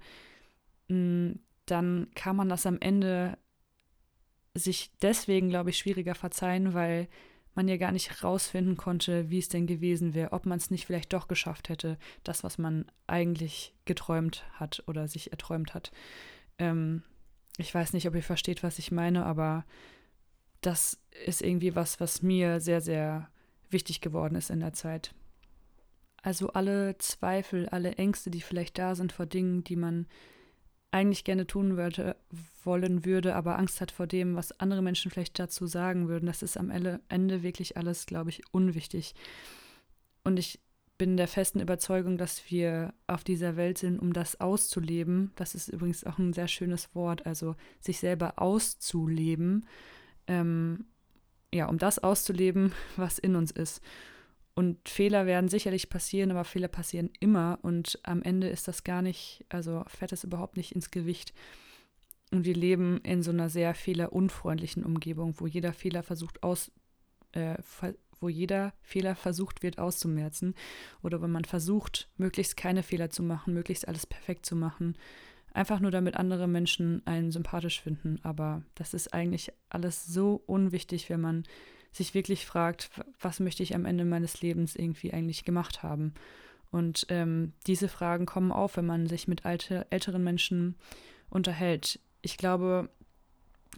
mm, 0.89 1.31
dann 1.65 2.07
kann 2.15 2.35
man 2.35 2.49
das 2.49 2.65
am 2.65 2.77
Ende 2.79 3.37
sich 4.53 4.91
deswegen, 5.01 5.49
glaube 5.49 5.69
ich, 5.69 5.77
schwieriger 5.77 6.15
verzeihen, 6.15 6.73
weil 6.73 7.07
man 7.55 7.67
ja 7.67 7.77
gar 7.77 7.91
nicht 7.91 8.09
herausfinden 8.09 8.77
konnte, 8.77 9.29
wie 9.29 9.39
es 9.39 9.49
denn 9.49 9.67
gewesen 9.67 10.13
wäre, 10.13 10.31
ob 10.31 10.45
man 10.45 10.57
es 10.57 10.71
nicht 10.71 10.85
vielleicht 10.85 11.13
doch 11.13 11.27
geschafft 11.27 11.69
hätte, 11.69 11.97
das, 12.23 12.43
was 12.43 12.57
man 12.57 12.85
eigentlich 13.07 13.73
geträumt 13.85 14.45
hat 14.53 14.83
oder 14.87 15.07
sich 15.07 15.31
erträumt 15.31 15.73
hat. 15.73 15.91
Ähm, 16.57 17.03
ich 17.57 17.73
weiß 17.73 17.93
nicht, 17.93 18.07
ob 18.07 18.15
ihr 18.15 18.23
versteht, 18.23 18.63
was 18.63 18.79
ich 18.79 18.91
meine, 18.91 19.25
aber 19.25 19.65
das 20.61 20.99
ist 21.25 21.41
irgendwie 21.41 21.75
was, 21.75 21.99
was 21.99 22.21
mir 22.21 22.59
sehr, 22.59 22.81
sehr 22.81 23.29
wichtig 23.69 24.01
geworden 24.01 24.35
ist 24.35 24.49
in 24.49 24.59
der 24.59 24.73
Zeit. 24.73 25.13
Also 26.21 26.51
alle 26.51 26.97
Zweifel, 26.97 27.67
alle 27.69 27.95
Ängste, 27.95 28.29
die 28.29 28.41
vielleicht 28.41 28.77
da 28.77 28.95
sind 28.95 29.11
vor 29.11 29.25
Dingen, 29.25 29.63
die 29.63 29.75
man 29.75 30.07
eigentlich 30.91 31.23
gerne 31.23 31.45
tun 31.45 31.77
würde, 31.77 32.15
wollen 32.63 33.05
würde, 33.05 33.35
aber 33.35 33.57
Angst 33.57 33.79
hat 33.81 33.91
vor 33.91 34.07
dem, 34.07 34.35
was 34.35 34.59
andere 34.59 34.81
Menschen 34.81 35.11
vielleicht 35.11 35.37
dazu 35.37 35.67
sagen 35.67 36.07
würden. 36.07 36.25
Das 36.25 36.41
ist 36.41 36.57
am 36.57 36.71
Ende 36.71 37.43
wirklich 37.43 37.77
alles, 37.77 38.05
glaube 38.05 38.31
ich, 38.31 38.41
unwichtig. 38.51 39.13
Und 40.23 40.37
ich 40.37 40.59
bin 40.99 41.15
der 41.15 41.27
festen 41.27 41.61
Überzeugung, 41.61 42.17
dass 42.17 42.51
wir 42.51 42.93
auf 43.07 43.23
dieser 43.23 43.55
Welt 43.55 43.77
sind, 43.77 43.99
um 43.99 44.13
das 44.13 44.39
auszuleben. 44.41 45.31
Das 45.35 45.55
ist 45.55 45.69
übrigens 45.69 46.03
auch 46.03 46.17
ein 46.17 46.33
sehr 46.33 46.49
schönes 46.49 46.93
Wort, 46.93 47.25
also 47.25 47.55
sich 47.79 47.99
selber 47.99 48.33
auszuleben. 48.37 49.65
Ähm, 50.27 50.85
ja, 51.53 51.67
um 51.67 51.77
das 51.77 51.99
auszuleben, 51.99 52.73
was 52.97 53.17
in 53.17 53.35
uns 53.35 53.51
ist. 53.51 53.81
Und 54.59 54.89
Fehler 54.89 55.25
werden 55.25 55.47
sicherlich 55.47 55.87
passieren, 55.87 56.31
aber 56.31 56.43
Fehler 56.43 56.67
passieren 56.67 57.11
immer. 57.21 57.59
Und 57.61 57.97
am 58.03 58.21
Ende 58.21 58.49
ist 58.49 58.67
das 58.67 58.83
gar 58.83 59.01
nicht, 59.01 59.45
also 59.47 59.85
fährt 59.87 60.11
es 60.11 60.25
überhaupt 60.25 60.57
nicht 60.57 60.73
ins 60.73 60.91
Gewicht. 60.91 61.33
Und 62.31 62.43
wir 62.43 62.55
leben 62.55 62.99
in 63.03 63.23
so 63.23 63.31
einer 63.31 63.47
sehr 63.47 63.73
fehlerunfreundlichen 63.73 64.83
Umgebung, 64.83 65.33
wo 65.37 65.47
jeder 65.47 65.71
Fehler 65.71 66.03
versucht 66.03 66.43
aus, 66.43 66.73
äh, 67.31 67.55
wo 68.19 68.27
jeder 68.27 68.73
Fehler 68.81 69.15
versucht 69.15 69.63
wird 69.63 69.79
auszumerzen. 69.79 70.53
Oder 71.01 71.21
wenn 71.21 71.31
man 71.31 71.45
versucht, 71.45 72.09
möglichst 72.17 72.57
keine 72.57 72.83
Fehler 72.83 73.09
zu 73.09 73.23
machen, 73.23 73.53
möglichst 73.53 73.87
alles 73.87 74.05
perfekt 74.05 74.45
zu 74.45 74.57
machen. 74.57 74.97
Einfach 75.53 75.79
nur 75.79 75.91
damit 75.91 76.17
andere 76.17 76.49
Menschen 76.49 77.01
einen 77.07 77.31
sympathisch 77.31 77.79
finden. 77.79 78.19
Aber 78.23 78.63
das 78.75 78.93
ist 78.93 79.13
eigentlich 79.13 79.53
alles 79.69 80.05
so 80.05 80.43
unwichtig, 80.47 81.09
wenn 81.09 81.21
man 81.21 81.45
sich 81.91 82.13
wirklich 82.13 82.45
fragt, 82.45 82.89
was 83.19 83.39
möchte 83.39 83.63
ich 83.63 83.75
am 83.75 83.85
Ende 83.85 84.05
meines 84.05 84.41
Lebens 84.41 84.75
irgendwie 84.75 85.13
eigentlich 85.13 85.45
gemacht 85.45 85.83
haben. 85.83 86.13
Und 86.71 87.07
ähm, 87.09 87.53
diese 87.65 87.87
Fragen 87.87 88.25
kommen 88.25 88.51
auf, 88.51 88.77
wenn 88.77 88.85
man 88.85 89.07
sich 89.07 89.27
mit 89.27 89.45
alte, 89.45 89.87
älteren 89.89 90.23
Menschen 90.23 90.75
unterhält. 91.29 91.99
Ich 92.21 92.37
glaube, 92.37 92.89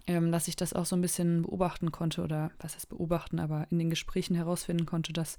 ähm, 0.06 0.32
dass 0.32 0.48
ich 0.48 0.56
das 0.56 0.72
auch 0.72 0.84
so 0.84 0.96
ein 0.96 1.02
bisschen 1.02 1.42
beobachten 1.42 1.90
konnte 1.90 2.22
oder 2.22 2.50
was 2.58 2.74
heißt 2.74 2.88
beobachten, 2.88 3.38
aber 3.38 3.66
in 3.70 3.78
den 3.78 3.90
Gesprächen 3.90 4.34
herausfinden 4.34 4.86
konnte, 4.86 5.12
dass 5.12 5.38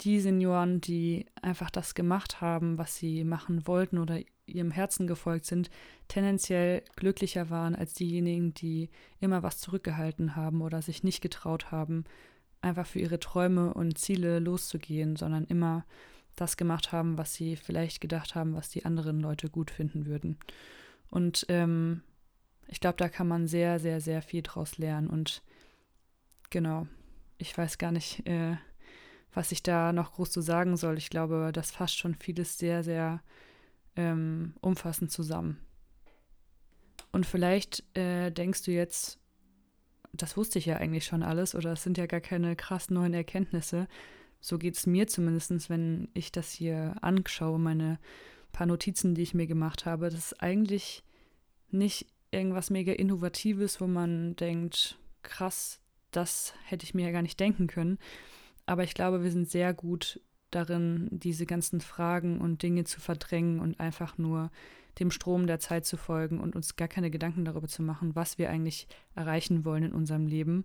die 0.00 0.20
Senioren, 0.20 0.80
die 0.80 1.26
einfach 1.40 1.70
das 1.70 1.94
gemacht 1.94 2.40
haben, 2.40 2.78
was 2.78 2.96
sie 2.96 3.24
machen 3.24 3.66
wollten 3.66 3.98
oder 3.98 4.20
ihrem 4.46 4.70
Herzen 4.70 5.06
gefolgt 5.06 5.46
sind, 5.46 5.70
tendenziell 6.08 6.82
glücklicher 6.96 7.50
waren 7.50 7.74
als 7.74 7.94
diejenigen, 7.94 8.54
die 8.54 8.90
immer 9.20 9.42
was 9.42 9.58
zurückgehalten 9.58 10.36
haben 10.36 10.62
oder 10.62 10.82
sich 10.82 11.02
nicht 11.02 11.20
getraut 11.20 11.70
haben, 11.70 12.04
einfach 12.62 12.86
für 12.86 13.00
ihre 13.00 13.20
Träume 13.20 13.74
und 13.74 13.98
Ziele 13.98 14.38
loszugehen, 14.38 15.16
sondern 15.16 15.44
immer 15.44 15.84
das 16.36 16.56
gemacht 16.56 16.92
haben, 16.92 17.18
was 17.18 17.34
sie 17.34 17.56
vielleicht 17.56 18.00
gedacht 18.00 18.34
haben, 18.34 18.54
was 18.54 18.68
die 18.68 18.84
anderen 18.84 19.20
Leute 19.20 19.48
gut 19.48 19.70
finden 19.70 20.06
würden. 20.06 20.38
Und 21.10 21.46
ähm, 21.48 22.02
ich 22.68 22.80
glaube, 22.80 22.96
da 22.98 23.08
kann 23.08 23.28
man 23.28 23.46
sehr, 23.46 23.78
sehr, 23.78 24.00
sehr 24.00 24.22
viel 24.22 24.42
draus 24.42 24.78
lernen. 24.78 25.08
Und 25.08 25.42
genau, 26.50 26.86
ich 27.38 27.56
weiß 27.56 27.78
gar 27.78 27.92
nicht, 27.92 28.26
äh, 28.26 28.56
was 29.32 29.52
ich 29.52 29.62
da 29.62 29.92
noch 29.92 30.12
groß 30.12 30.30
zu 30.30 30.40
sagen 30.40 30.76
soll. 30.76 30.98
Ich 30.98 31.10
glaube, 31.10 31.50
das 31.52 31.70
fasst 31.70 31.98
schon 31.98 32.14
vieles 32.14 32.58
sehr, 32.58 32.82
sehr 32.82 33.22
ähm, 33.96 34.54
umfassend 34.60 35.10
zusammen. 35.10 35.58
Und 37.12 37.26
vielleicht 37.26 37.84
äh, 37.96 38.30
denkst 38.30 38.62
du 38.64 38.70
jetzt, 38.70 39.18
das 40.12 40.36
wusste 40.36 40.58
ich 40.58 40.66
ja 40.66 40.76
eigentlich 40.76 41.04
schon 41.04 41.22
alles 41.22 41.54
oder 41.54 41.72
es 41.72 41.82
sind 41.82 41.98
ja 41.98 42.06
gar 42.06 42.20
keine 42.20 42.56
krass 42.56 42.90
neuen 42.90 43.14
Erkenntnisse. 43.14 43.88
So 44.40 44.58
geht 44.58 44.76
es 44.76 44.86
mir 44.86 45.06
zumindest, 45.06 45.70
wenn 45.70 46.08
ich 46.14 46.32
das 46.32 46.50
hier 46.50 46.94
anschaue, 47.00 47.58
meine 47.58 47.98
paar 48.52 48.66
Notizen, 48.66 49.14
die 49.14 49.22
ich 49.22 49.34
mir 49.34 49.46
gemacht 49.46 49.86
habe. 49.86 50.10
Das 50.10 50.18
ist 50.18 50.42
eigentlich 50.42 51.04
nicht 51.70 52.06
irgendwas 52.30 52.70
mega 52.70 52.92
Innovatives, 52.92 53.80
wo 53.80 53.86
man 53.86 54.36
denkt, 54.36 54.98
krass, 55.22 55.80
das 56.10 56.54
hätte 56.64 56.84
ich 56.84 56.94
mir 56.94 57.06
ja 57.06 57.12
gar 57.12 57.22
nicht 57.22 57.40
denken 57.40 57.66
können. 57.66 57.98
Aber 58.64 58.82
ich 58.82 58.94
glaube, 58.94 59.22
wir 59.22 59.30
sind 59.30 59.50
sehr 59.50 59.74
gut 59.74 60.20
darin, 60.50 61.08
diese 61.10 61.46
ganzen 61.46 61.80
Fragen 61.80 62.40
und 62.40 62.62
Dinge 62.62 62.84
zu 62.84 63.00
verdrängen 63.00 63.60
und 63.60 63.80
einfach 63.80 64.18
nur 64.18 64.50
dem 64.98 65.10
Strom 65.10 65.46
der 65.46 65.58
Zeit 65.58 65.84
zu 65.84 65.96
folgen 65.96 66.40
und 66.40 66.56
uns 66.56 66.76
gar 66.76 66.88
keine 66.88 67.10
Gedanken 67.10 67.44
darüber 67.44 67.68
zu 67.68 67.82
machen, 67.82 68.14
was 68.14 68.38
wir 68.38 68.50
eigentlich 68.50 68.88
erreichen 69.14 69.64
wollen 69.64 69.84
in 69.84 69.92
unserem 69.92 70.26
Leben 70.26 70.64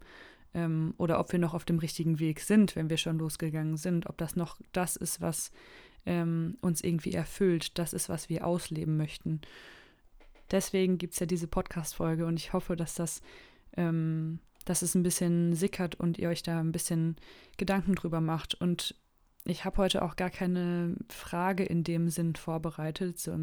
ähm, 0.53 0.93
oder 0.97 1.19
ob 1.19 1.31
wir 1.31 1.39
noch 1.39 1.53
auf 1.53 1.65
dem 1.65 1.79
richtigen 1.79 2.19
Weg 2.19 2.39
sind, 2.39 2.75
wenn 2.75 2.89
wir 2.89 2.97
schon 2.97 3.19
losgegangen 3.19 3.77
sind, 3.77 4.07
ob 4.07 4.17
das 4.17 4.35
noch 4.35 4.57
das 4.71 4.95
ist, 4.95 5.19
was 5.19 5.51
ähm, 6.05 6.57
uns 6.61 6.81
irgendwie 6.81 7.13
erfüllt, 7.13 7.77
das 7.77 7.93
ist, 7.93 8.07
was 8.07 8.29
wir 8.29 8.47
ausleben 8.47 8.95
möchten. 8.95 9.41
Deswegen 10.49 10.97
gibt 10.97 11.13
es 11.13 11.19
ja 11.19 11.25
diese 11.25 11.47
Podcast-Folge 11.47 12.25
und 12.25 12.37
ich 12.37 12.53
hoffe, 12.53 12.75
dass 12.75 12.95
das 12.95 13.21
ähm, 13.77 14.39
dass 14.65 14.81
es 14.81 14.95
ein 14.95 15.03
bisschen 15.03 15.53
sickert 15.53 15.95
und 15.95 16.17
ihr 16.17 16.29
euch 16.29 16.43
da 16.43 16.59
ein 16.59 16.71
bisschen 16.71 17.15
Gedanken 17.57 17.95
drüber 17.95 18.21
macht. 18.21 18.55
Und 18.55 18.95
ich 19.45 19.65
habe 19.65 19.77
heute 19.77 20.03
auch 20.03 20.15
gar 20.15 20.29
keine 20.29 20.95
Frage 21.09 21.63
in 21.63 21.83
dem 21.83 22.09
Sinn 22.09 22.35
vorbereitet, 22.35 23.19
so, 23.19 23.35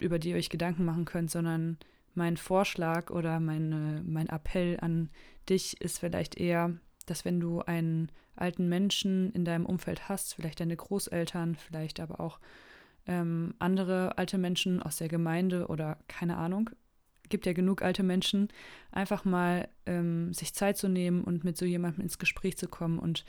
über 0.00 0.18
die 0.18 0.30
ihr 0.30 0.36
euch 0.36 0.50
Gedanken 0.50 0.84
machen 0.84 1.04
könnt, 1.04 1.30
sondern 1.30 1.78
mein 2.14 2.36
Vorschlag 2.36 3.10
oder 3.10 3.40
meine, 3.40 4.02
mein 4.04 4.28
Appell 4.28 4.78
an 4.80 5.10
dich 5.48 5.80
ist 5.80 5.98
vielleicht 5.98 6.36
eher, 6.36 6.72
dass 7.06 7.24
wenn 7.24 7.40
du 7.40 7.60
einen 7.60 8.10
alten 8.34 8.68
Menschen 8.68 9.32
in 9.32 9.44
deinem 9.44 9.66
Umfeld 9.66 10.08
hast, 10.08 10.34
vielleicht 10.34 10.60
deine 10.60 10.76
Großeltern, 10.76 11.54
vielleicht 11.54 12.00
aber 12.00 12.20
auch 12.20 12.40
ähm, 13.06 13.54
andere 13.58 14.18
alte 14.18 14.38
Menschen 14.38 14.82
aus 14.82 14.96
der 14.96 15.08
Gemeinde 15.08 15.68
oder 15.68 15.98
keine 16.08 16.36
Ahnung, 16.36 16.70
gibt 17.28 17.46
ja 17.46 17.52
genug 17.52 17.82
alte 17.82 18.02
Menschen, 18.02 18.48
einfach 18.90 19.24
mal 19.24 19.68
ähm, 19.86 20.32
sich 20.32 20.54
Zeit 20.54 20.76
zu 20.76 20.88
nehmen 20.88 21.24
und 21.24 21.44
mit 21.44 21.56
so 21.56 21.64
jemandem 21.64 22.02
ins 22.02 22.18
Gespräch 22.18 22.56
zu 22.56 22.68
kommen 22.68 22.98
und 22.98 23.24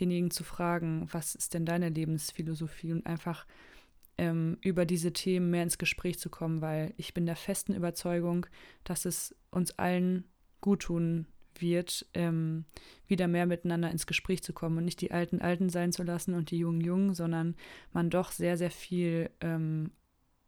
denjenigen 0.00 0.30
zu 0.30 0.44
fragen, 0.44 1.08
was 1.12 1.34
ist 1.34 1.54
denn 1.54 1.66
deine 1.66 1.88
Lebensphilosophie? 1.88 2.92
Und 2.92 3.06
einfach 3.06 3.46
ähm, 4.18 4.58
über 4.60 4.84
diese 4.84 5.12
Themen 5.12 5.50
mehr 5.50 5.62
ins 5.62 5.78
Gespräch 5.78 6.18
zu 6.18 6.30
kommen, 6.30 6.60
weil 6.60 6.94
ich 6.96 7.14
bin 7.14 7.26
der 7.26 7.36
festen 7.36 7.74
Überzeugung, 7.74 8.46
dass 8.84 9.04
es 9.04 9.34
uns 9.50 9.78
allen 9.78 10.24
gut 10.60 10.82
tun 10.82 11.26
wird, 11.58 12.06
ähm, 12.14 12.64
wieder 13.06 13.28
mehr 13.28 13.46
miteinander 13.46 13.90
ins 13.90 14.06
Gespräch 14.06 14.42
zu 14.42 14.52
kommen 14.52 14.78
und 14.78 14.84
nicht 14.84 15.00
die 15.00 15.10
Alten 15.10 15.40
Alten 15.40 15.68
sein 15.68 15.92
zu 15.92 16.02
lassen 16.02 16.34
und 16.34 16.50
die 16.50 16.58
Jungen 16.58 16.80
Jungen, 16.80 17.14
sondern 17.14 17.56
man 17.92 18.10
doch 18.10 18.30
sehr, 18.32 18.56
sehr 18.56 18.70
viel 18.70 19.30
ähm, 19.40 19.90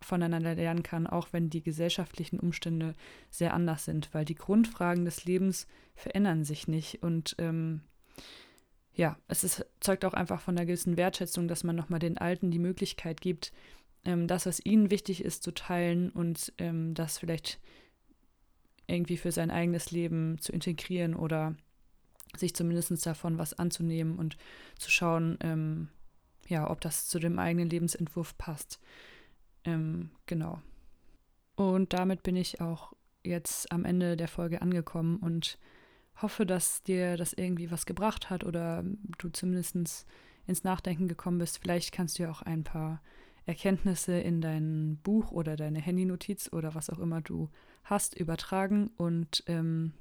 voneinander 0.04 0.54
lernen 0.54 0.82
kann, 0.82 1.06
auch 1.06 1.28
wenn 1.32 1.50
die 1.50 1.62
gesellschaftlichen 1.62 2.38
Umstände 2.38 2.94
sehr 3.30 3.54
anders 3.54 3.84
sind, 3.84 4.12
weil 4.12 4.24
die 4.24 4.34
Grundfragen 4.34 5.04
des 5.04 5.24
Lebens 5.24 5.66
verändern 5.94 6.44
sich 6.44 6.68
nicht 6.68 7.02
und 7.02 7.36
ähm, 7.38 7.80
ja, 8.96 9.18
es 9.26 9.42
ist, 9.42 9.66
zeugt 9.80 10.04
auch 10.04 10.14
einfach 10.14 10.40
von 10.40 10.56
einer 10.56 10.66
gewissen 10.66 10.96
Wertschätzung, 10.96 11.48
dass 11.48 11.64
man 11.64 11.74
nochmal 11.74 11.98
den 11.98 12.16
Alten 12.16 12.50
die 12.50 12.60
Möglichkeit 12.60 13.20
gibt, 13.20 13.52
ähm, 14.04 14.28
das, 14.28 14.46
was 14.46 14.64
ihnen 14.64 14.90
wichtig 14.90 15.24
ist, 15.24 15.42
zu 15.42 15.52
teilen 15.52 16.10
und 16.10 16.52
ähm, 16.58 16.94
das 16.94 17.18
vielleicht 17.18 17.58
irgendwie 18.86 19.16
für 19.16 19.32
sein 19.32 19.50
eigenes 19.50 19.90
Leben 19.90 20.38
zu 20.38 20.52
integrieren 20.52 21.14
oder 21.14 21.56
sich 22.36 22.54
zumindest 22.54 23.04
davon 23.06 23.38
was 23.38 23.54
anzunehmen 23.58 24.18
und 24.18 24.36
zu 24.78 24.90
schauen, 24.90 25.38
ähm, 25.40 25.88
ja, 26.48 26.70
ob 26.70 26.80
das 26.80 27.06
zu 27.08 27.18
dem 27.18 27.38
eigenen 27.38 27.70
Lebensentwurf 27.70 28.36
passt. 28.36 28.80
Ähm, 29.64 30.10
genau. 30.26 30.60
Und 31.56 31.92
damit 31.92 32.22
bin 32.22 32.36
ich 32.36 32.60
auch 32.60 32.92
jetzt 33.22 33.70
am 33.72 33.84
Ende 33.84 34.16
der 34.16 34.28
Folge 34.28 34.60
angekommen 34.60 35.16
und 35.18 35.58
hoffe, 36.20 36.46
dass 36.46 36.82
dir 36.82 37.16
das 37.16 37.32
irgendwie 37.32 37.70
was 37.70 37.86
gebracht 37.86 38.30
hat 38.30 38.44
oder 38.44 38.84
du 39.18 39.28
zumindest 39.30 40.06
ins 40.46 40.64
Nachdenken 40.64 41.08
gekommen 41.08 41.38
bist. 41.38 41.58
Vielleicht 41.58 41.92
kannst 41.92 42.18
du 42.18 42.24
ja 42.24 42.30
auch 42.30 42.42
ein 42.42 42.64
paar 42.64 43.00
Erkenntnisse 43.46 44.18
in 44.18 44.40
dein 44.40 44.98
Buch 45.02 45.30
oder 45.30 45.56
deine 45.56 45.80
Handynotiz 45.80 46.52
oder 46.52 46.74
was 46.74 46.90
auch 46.90 46.98
immer 46.98 47.20
du 47.20 47.50
hast 47.84 48.14
übertragen. 48.14 48.90
Und 48.96 49.44
ähm, 49.46 49.92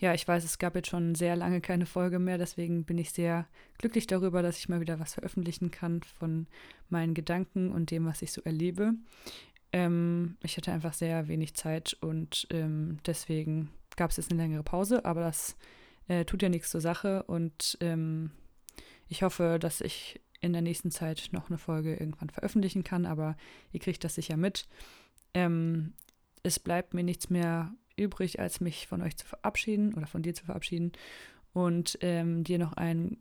ja, 0.00 0.14
ich 0.14 0.26
weiß, 0.26 0.44
es 0.44 0.58
gab 0.58 0.74
jetzt 0.74 0.88
schon 0.88 1.14
sehr 1.14 1.36
lange 1.36 1.60
keine 1.60 1.84
Folge 1.84 2.18
mehr, 2.18 2.38
deswegen 2.38 2.84
bin 2.84 2.96
ich 2.96 3.12
sehr 3.12 3.46
glücklich 3.76 4.06
darüber, 4.06 4.40
dass 4.42 4.58
ich 4.58 4.68
mal 4.68 4.80
wieder 4.80 4.98
was 4.98 5.14
veröffentlichen 5.14 5.70
kann 5.70 6.02
von 6.02 6.46
meinen 6.88 7.12
Gedanken 7.12 7.70
und 7.70 7.90
dem, 7.90 8.06
was 8.06 8.22
ich 8.22 8.32
so 8.32 8.40
erlebe. 8.42 8.94
Ähm, 9.72 10.38
ich 10.42 10.56
hatte 10.56 10.72
einfach 10.72 10.94
sehr 10.94 11.28
wenig 11.28 11.54
Zeit 11.54 11.98
und 12.00 12.46
ähm, 12.50 12.98
deswegen 13.04 13.70
gab 13.96 14.10
es 14.10 14.16
jetzt 14.16 14.30
eine 14.32 14.42
längere 14.42 14.62
Pause, 14.62 15.04
aber 15.04 15.20
das 15.20 15.54
äh, 16.08 16.24
tut 16.24 16.42
ja 16.42 16.48
nichts 16.48 16.70
zur 16.70 16.80
Sache 16.80 17.24
und 17.24 17.76
ähm, 17.82 18.30
ich 19.06 19.22
hoffe, 19.22 19.58
dass 19.60 19.82
ich 19.82 20.18
in 20.40 20.54
der 20.54 20.62
nächsten 20.62 20.90
Zeit 20.90 21.28
noch 21.32 21.50
eine 21.50 21.58
Folge 21.58 21.94
irgendwann 21.94 22.30
veröffentlichen 22.30 22.84
kann, 22.84 23.04
aber 23.04 23.36
ihr 23.70 23.80
kriegt 23.80 24.02
das 24.02 24.14
sicher 24.14 24.38
mit. 24.38 24.66
Ähm, 25.34 25.92
es 26.42 26.58
bleibt 26.58 26.94
mir 26.94 27.04
nichts 27.04 27.28
mehr 27.28 27.74
übrig, 28.00 28.40
als 28.40 28.60
mich 28.60 28.86
von 28.86 29.02
euch 29.02 29.16
zu 29.16 29.26
verabschieden 29.26 29.94
oder 29.94 30.06
von 30.06 30.22
dir 30.22 30.34
zu 30.34 30.44
verabschieden 30.44 30.92
und 31.52 31.98
ähm, 32.00 32.44
dir 32.44 32.58
noch 32.58 32.74
einen 32.74 33.18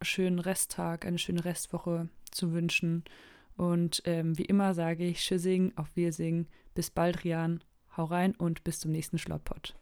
schönen 0.00 0.38
Resttag, 0.38 1.06
eine 1.06 1.18
schöne 1.18 1.44
Restwoche 1.44 2.08
zu 2.30 2.52
wünschen. 2.52 3.04
Und 3.56 4.02
ähm, 4.04 4.36
wie 4.38 4.44
immer 4.44 4.74
sage 4.74 5.04
ich 5.04 5.20
Tschüssing, 5.20 5.72
auf 5.76 5.94
Wirsing, 5.96 6.46
bis 6.74 6.90
bald, 6.90 7.24
Rian, 7.24 7.62
hau 7.96 8.04
rein 8.04 8.34
und 8.34 8.64
bis 8.64 8.80
zum 8.80 8.90
nächsten 8.92 9.18
Schlottpot. 9.18 9.74